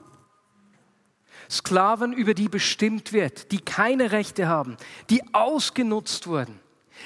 Sklaven, 1.50 2.12
über 2.12 2.34
die 2.34 2.48
bestimmt 2.48 3.12
wird, 3.12 3.52
die 3.52 3.60
keine 3.60 4.12
Rechte 4.12 4.48
haben, 4.48 4.76
die 5.10 5.22
ausgenutzt 5.32 6.26
wurden, 6.26 6.58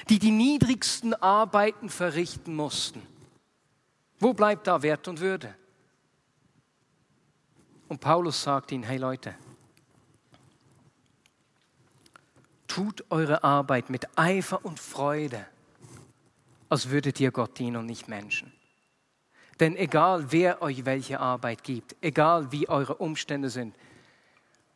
die 0.08 0.18
die 0.18 0.30
niedrigsten 0.30 1.14
Arbeiten 1.14 1.88
verrichten 1.88 2.54
mussten. 2.54 3.02
Wo 4.18 4.32
bleibt 4.34 4.66
da 4.66 4.82
Wert 4.82 5.08
und 5.08 5.20
Würde? 5.20 5.54
Und 7.88 8.00
Paulus 8.00 8.42
sagt 8.42 8.70
ihnen, 8.72 8.84
hey 8.84 8.98
Leute, 8.98 9.34
tut 12.70 13.04
eure 13.10 13.42
Arbeit 13.42 13.90
mit 13.90 14.06
Eifer 14.16 14.64
und 14.64 14.78
Freude, 14.78 15.44
als 16.68 16.90
würdet 16.90 17.18
ihr 17.18 17.32
Gott 17.32 17.58
dienen 17.58 17.78
und 17.78 17.86
nicht 17.86 18.06
Menschen. 18.06 18.52
Denn 19.58 19.76
egal 19.76 20.30
wer 20.30 20.62
euch 20.62 20.84
welche 20.84 21.18
Arbeit 21.18 21.64
gibt, 21.64 21.96
egal 22.00 22.52
wie 22.52 22.68
eure 22.68 22.94
Umstände 22.94 23.50
sind, 23.50 23.74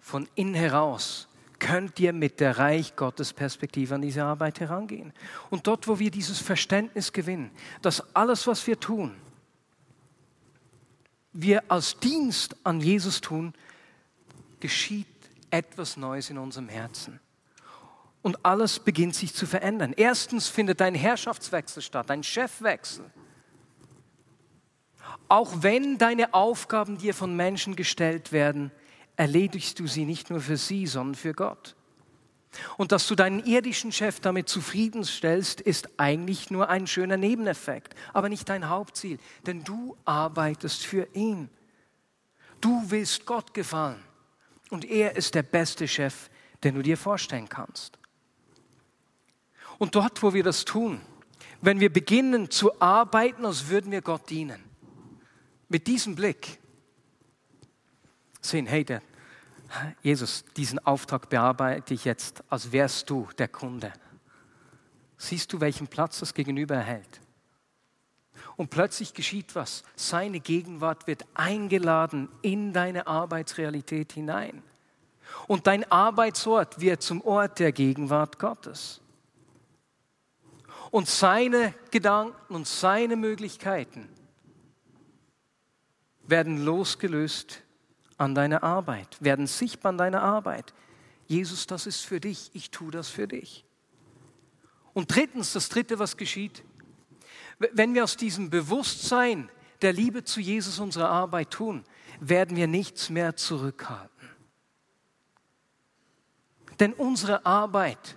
von 0.00 0.28
innen 0.34 0.54
heraus 0.54 1.28
könnt 1.60 2.00
ihr 2.00 2.12
mit 2.12 2.40
der 2.40 2.58
Reich 2.58 2.96
Gottes 2.96 3.32
Perspektive 3.32 3.94
an 3.94 4.02
diese 4.02 4.24
Arbeit 4.24 4.58
herangehen. 4.58 5.12
Und 5.48 5.68
dort, 5.68 5.86
wo 5.86 6.00
wir 6.00 6.10
dieses 6.10 6.40
Verständnis 6.40 7.12
gewinnen, 7.12 7.52
dass 7.80 8.14
alles, 8.14 8.48
was 8.48 8.66
wir 8.66 8.78
tun, 8.78 9.14
wir 11.32 11.62
als 11.68 11.96
Dienst 12.00 12.56
an 12.64 12.80
Jesus 12.80 13.20
tun, 13.20 13.54
geschieht 14.58 15.06
etwas 15.50 15.96
Neues 15.96 16.28
in 16.28 16.38
unserem 16.38 16.68
Herzen. 16.68 17.20
Und 18.24 18.42
alles 18.42 18.78
beginnt 18.78 19.14
sich 19.14 19.34
zu 19.34 19.44
verändern. 19.44 19.92
Erstens 19.94 20.48
findet 20.48 20.80
ein 20.80 20.94
Herrschaftswechsel 20.94 21.82
statt, 21.82 22.10
ein 22.10 22.22
Chefwechsel. 22.22 23.04
Auch 25.28 25.52
wenn 25.60 25.98
deine 25.98 26.32
Aufgaben 26.32 26.96
dir 26.96 27.12
von 27.12 27.36
Menschen 27.36 27.76
gestellt 27.76 28.32
werden, 28.32 28.72
erledigst 29.16 29.78
du 29.78 29.86
sie 29.86 30.06
nicht 30.06 30.30
nur 30.30 30.40
für 30.40 30.56
sie, 30.56 30.86
sondern 30.86 31.16
für 31.16 31.34
Gott. 31.34 31.76
Und 32.78 32.92
dass 32.92 33.06
du 33.08 33.14
deinen 33.14 33.44
irdischen 33.44 33.92
Chef 33.92 34.20
damit 34.20 34.48
zufriedenstellst, 34.48 35.60
ist 35.60 35.90
eigentlich 35.98 36.50
nur 36.50 36.70
ein 36.70 36.86
schöner 36.86 37.18
Nebeneffekt, 37.18 37.94
aber 38.14 38.30
nicht 38.30 38.48
dein 38.48 38.70
Hauptziel, 38.70 39.18
denn 39.46 39.64
du 39.64 39.98
arbeitest 40.06 40.86
für 40.86 41.06
ihn. 41.12 41.50
Du 42.62 42.84
willst 42.86 43.26
Gott 43.26 43.52
gefallen 43.52 44.02
und 44.70 44.86
er 44.86 45.14
ist 45.14 45.34
der 45.34 45.42
beste 45.42 45.86
Chef, 45.86 46.30
den 46.62 46.74
du 46.74 46.80
dir 46.80 46.96
vorstellen 46.96 47.50
kannst. 47.50 47.98
Und 49.84 49.94
dort, 49.94 50.22
wo 50.22 50.32
wir 50.32 50.42
das 50.42 50.64
tun, 50.64 50.98
wenn 51.60 51.78
wir 51.78 51.92
beginnen 51.92 52.50
zu 52.50 52.80
arbeiten, 52.80 53.44
als 53.44 53.68
würden 53.68 53.92
wir 53.92 54.00
Gott 54.00 54.30
dienen, 54.30 54.64
mit 55.68 55.86
diesem 55.86 56.14
Blick 56.14 56.58
sehen, 58.40 58.64
hey, 58.64 58.82
der, 58.82 59.02
Jesus, 60.00 60.46
diesen 60.56 60.78
Auftrag 60.78 61.28
bearbeite 61.28 61.92
ich 61.92 62.06
jetzt, 62.06 62.42
als 62.48 62.72
wärst 62.72 63.10
du 63.10 63.28
der 63.36 63.48
Kunde. 63.48 63.92
Siehst 65.18 65.52
du, 65.52 65.60
welchen 65.60 65.86
Platz 65.86 66.18
das 66.18 66.32
Gegenüber 66.32 66.76
erhält? 66.76 67.20
Und 68.56 68.70
plötzlich 68.70 69.12
geschieht 69.12 69.54
was. 69.54 69.82
Seine 69.96 70.40
Gegenwart 70.40 71.06
wird 71.06 71.26
eingeladen 71.34 72.30
in 72.40 72.72
deine 72.72 73.06
Arbeitsrealität 73.06 74.14
hinein. 74.14 74.62
Und 75.46 75.66
dein 75.66 75.84
Arbeitsort 75.92 76.80
wird 76.80 77.02
zum 77.02 77.20
Ort 77.20 77.58
der 77.58 77.72
Gegenwart 77.72 78.38
Gottes. 78.38 79.02
Und 80.94 81.08
seine 81.08 81.74
Gedanken 81.90 82.54
und 82.54 82.68
seine 82.68 83.16
Möglichkeiten 83.16 84.08
werden 86.22 86.64
losgelöst 86.64 87.64
an 88.16 88.36
deiner 88.36 88.62
Arbeit, 88.62 89.16
werden 89.18 89.48
sichtbar 89.48 89.90
an 89.90 89.98
deiner 89.98 90.22
Arbeit. 90.22 90.72
Jesus, 91.26 91.66
das 91.66 91.88
ist 91.88 92.02
für 92.02 92.20
dich, 92.20 92.52
ich 92.52 92.70
tue 92.70 92.92
das 92.92 93.08
für 93.08 93.26
dich. 93.26 93.64
Und 94.92 95.12
drittens, 95.12 95.52
das 95.52 95.68
dritte, 95.68 95.98
was 95.98 96.16
geschieht, 96.16 96.62
wenn 97.58 97.92
wir 97.94 98.04
aus 98.04 98.16
diesem 98.16 98.48
Bewusstsein 98.48 99.50
der 99.82 99.92
Liebe 99.92 100.22
zu 100.22 100.38
Jesus 100.38 100.78
unsere 100.78 101.08
Arbeit 101.08 101.50
tun, 101.50 101.82
werden 102.20 102.56
wir 102.56 102.68
nichts 102.68 103.10
mehr 103.10 103.34
zurückhalten. 103.34 104.28
Denn 106.78 106.92
unsere 106.92 107.44
Arbeit 107.44 108.16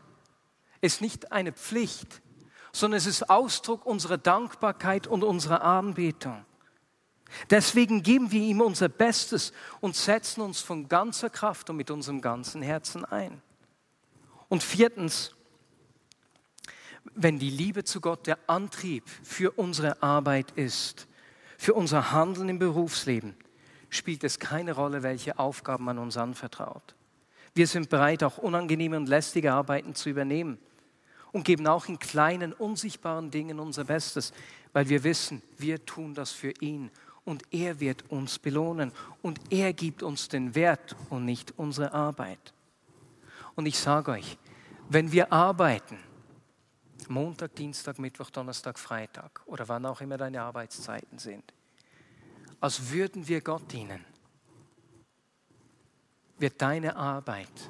ist 0.80 1.02
nicht 1.02 1.32
eine 1.32 1.54
Pflicht, 1.54 2.22
sondern 2.78 2.98
es 2.98 3.08
ist 3.08 3.30
Ausdruck 3.30 3.86
unserer 3.86 4.18
Dankbarkeit 4.18 5.08
und 5.08 5.24
unserer 5.24 5.64
Anbetung. 5.64 6.46
Deswegen 7.50 8.04
geben 8.04 8.32
wir 8.32 8.42
ihm 8.42 8.62
unser 8.62 8.88
Bestes 8.88 9.52
und 9.82 9.96
setzen 9.96 10.42
uns 10.42 10.62
von 10.62 10.88
ganzer 10.88 11.30
Kraft 11.30 11.70
und 11.70 11.76
mit 11.76 11.92
unserem 11.92 12.22
ganzen 12.22 12.62
Herzen 12.62 13.04
ein. 13.04 13.42
Und 14.48 14.64
viertens, 14.64 15.36
wenn 17.16 17.40
die 17.40 17.50
Liebe 17.50 17.84
zu 17.84 18.00
Gott 18.00 18.28
der 18.28 18.38
Antrieb 18.48 19.04
für 19.24 19.52
unsere 19.52 20.02
Arbeit 20.02 20.52
ist, 20.52 21.08
für 21.58 21.74
unser 21.74 22.12
Handeln 22.12 22.48
im 22.48 22.60
Berufsleben, 22.60 23.36
spielt 23.90 24.24
es 24.24 24.40
keine 24.40 24.74
Rolle, 24.74 25.04
welche 25.04 25.40
Aufgaben 25.40 25.84
man 25.84 25.98
uns 25.98 26.16
anvertraut. 26.16 26.96
Wir 27.56 27.68
sind 27.68 27.90
bereit, 27.90 28.24
auch 28.24 28.38
unangenehme 28.38 28.98
und 28.98 29.10
lästige 29.10 29.54
Arbeiten 29.54 29.96
zu 29.96 30.10
übernehmen 30.10 30.60
und 31.38 31.44
geben 31.44 31.68
auch 31.68 31.86
in 31.86 32.00
kleinen, 32.00 32.52
unsichtbaren 32.52 33.30
Dingen 33.30 33.60
unser 33.60 33.84
Bestes, 33.84 34.34
weil 34.74 34.90
wir 34.90 35.04
wissen, 35.04 35.44
wir 35.60 35.86
tun 35.86 36.16
das 36.16 36.32
für 36.32 36.52
ihn 36.62 36.90
und 37.26 37.44
er 37.52 37.80
wird 37.80 38.10
uns 38.10 38.40
belohnen 38.40 38.92
und 39.22 39.40
er 39.52 39.72
gibt 39.72 40.02
uns 40.02 40.30
den 40.30 40.56
Wert 40.56 40.96
und 41.12 41.26
nicht 41.26 41.54
unsere 41.56 41.94
Arbeit. 41.94 42.56
Und 43.54 43.68
ich 43.68 43.78
sage 43.78 44.14
euch, 44.14 44.36
wenn 44.90 45.12
wir 45.12 45.32
arbeiten, 45.32 46.00
Montag, 47.08 47.54
Dienstag, 47.54 48.00
Mittwoch, 48.00 48.32
Donnerstag, 48.32 48.80
Freitag 48.80 49.44
oder 49.46 49.68
wann 49.68 49.86
auch 49.86 50.02
immer 50.02 50.18
deine 50.18 50.42
Arbeitszeiten 50.42 51.20
sind, 51.20 51.54
als 52.60 52.90
würden 52.90 53.28
wir 53.28 53.42
Gott 53.42 53.72
dienen, 53.72 54.04
wird 56.40 56.60
deine 56.60 56.96
Arbeit 56.96 57.70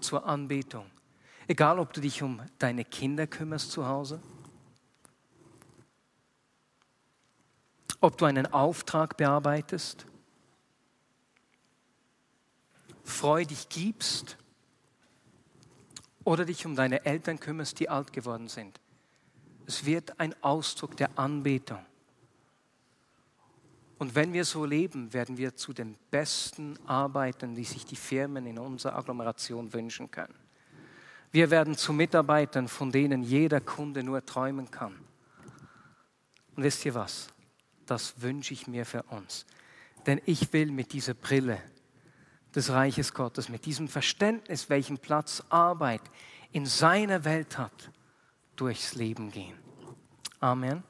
zur 0.00 0.26
Anbetung, 0.26 0.90
egal 1.48 1.78
ob 1.78 1.92
du 1.92 2.00
dich 2.00 2.22
um 2.22 2.40
deine 2.58 2.84
Kinder 2.84 3.26
kümmerst 3.26 3.70
zu 3.70 3.86
Hause, 3.86 4.20
ob 8.00 8.18
du 8.18 8.24
einen 8.24 8.46
Auftrag 8.52 9.16
bearbeitest, 9.16 10.06
freudig 13.04 13.68
gibst 13.68 14.36
oder 16.24 16.44
dich 16.44 16.66
um 16.66 16.76
deine 16.76 17.04
Eltern 17.04 17.38
kümmerst, 17.38 17.78
die 17.80 17.88
alt 17.88 18.12
geworden 18.12 18.48
sind. 18.48 18.80
Es 19.66 19.84
wird 19.84 20.18
ein 20.20 20.34
Ausdruck 20.42 20.96
der 20.96 21.18
Anbetung. 21.18 21.84
Und 23.98 24.14
wenn 24.14 24.32
wir 24.32 24.44
so 24.44 24.64
leben, 24.64 25.12
werden 25.12 25.38
wir 25.38 25.56
zu 25.56 25.72
den 25.72 25.96
besten 26.10 26.78
Arbeitern, 26.86 27.54
die 27.54 27.64
sich 27.64 27.86
die 27.86 27.96
Firmen 27.96 28.46
in 28.46 28.58
unserer 28.58 28.96
Agglomeration 28.96 29.72
wünschen 29.72 30.10
können. 30.10 30.34
Wir 31.36 31.50
werden 31.50 31.76
zu 31.76 31.92
Mitarbeitern, 31.92 32.66
von 32.66 32.90
denen 32.90 33.22
jeder 33.22 33.60
Kunde 33.60 34.02
nur 34.02 34.24
träumen 34.24 34.70
kann. 34.70 34.94
Und 36.56 36.62
wisst 36.62 36.86
ihr 36.86 36.94
was? 36.94 37.28
das 37.86 38.20
wünsche 38.20 38.52
ich 38.52 38.66
mir 38.66 38.84
für 38.84 39.02
uns. 39.04 39.46
Denn 40.06 40.20
ich 40.26 40.52
will 40.52 40.70
mit 40.70 40.92
dieser 40.92 41.14
Brille 41.14 41.60
des 42.54 42.70
Reiches 42.70 43.12
Gottes, 43.14 43.48
mit 43.48 43.66
diesem 43.66 43.88
Verständnis, 43.88 44.68
welchen 44.70 44.98
Platz 44.98 45.42
Arbeit 45.48 46.02
in 46.52 46.66
seiner 46.66 47.24
Welt 47.24 47.58
hat, 47.58 47.90
durchs 48.56 48.94
Leben 48.94 49.30
gehen. 49.30 49.58
Amen. 50.40 50.82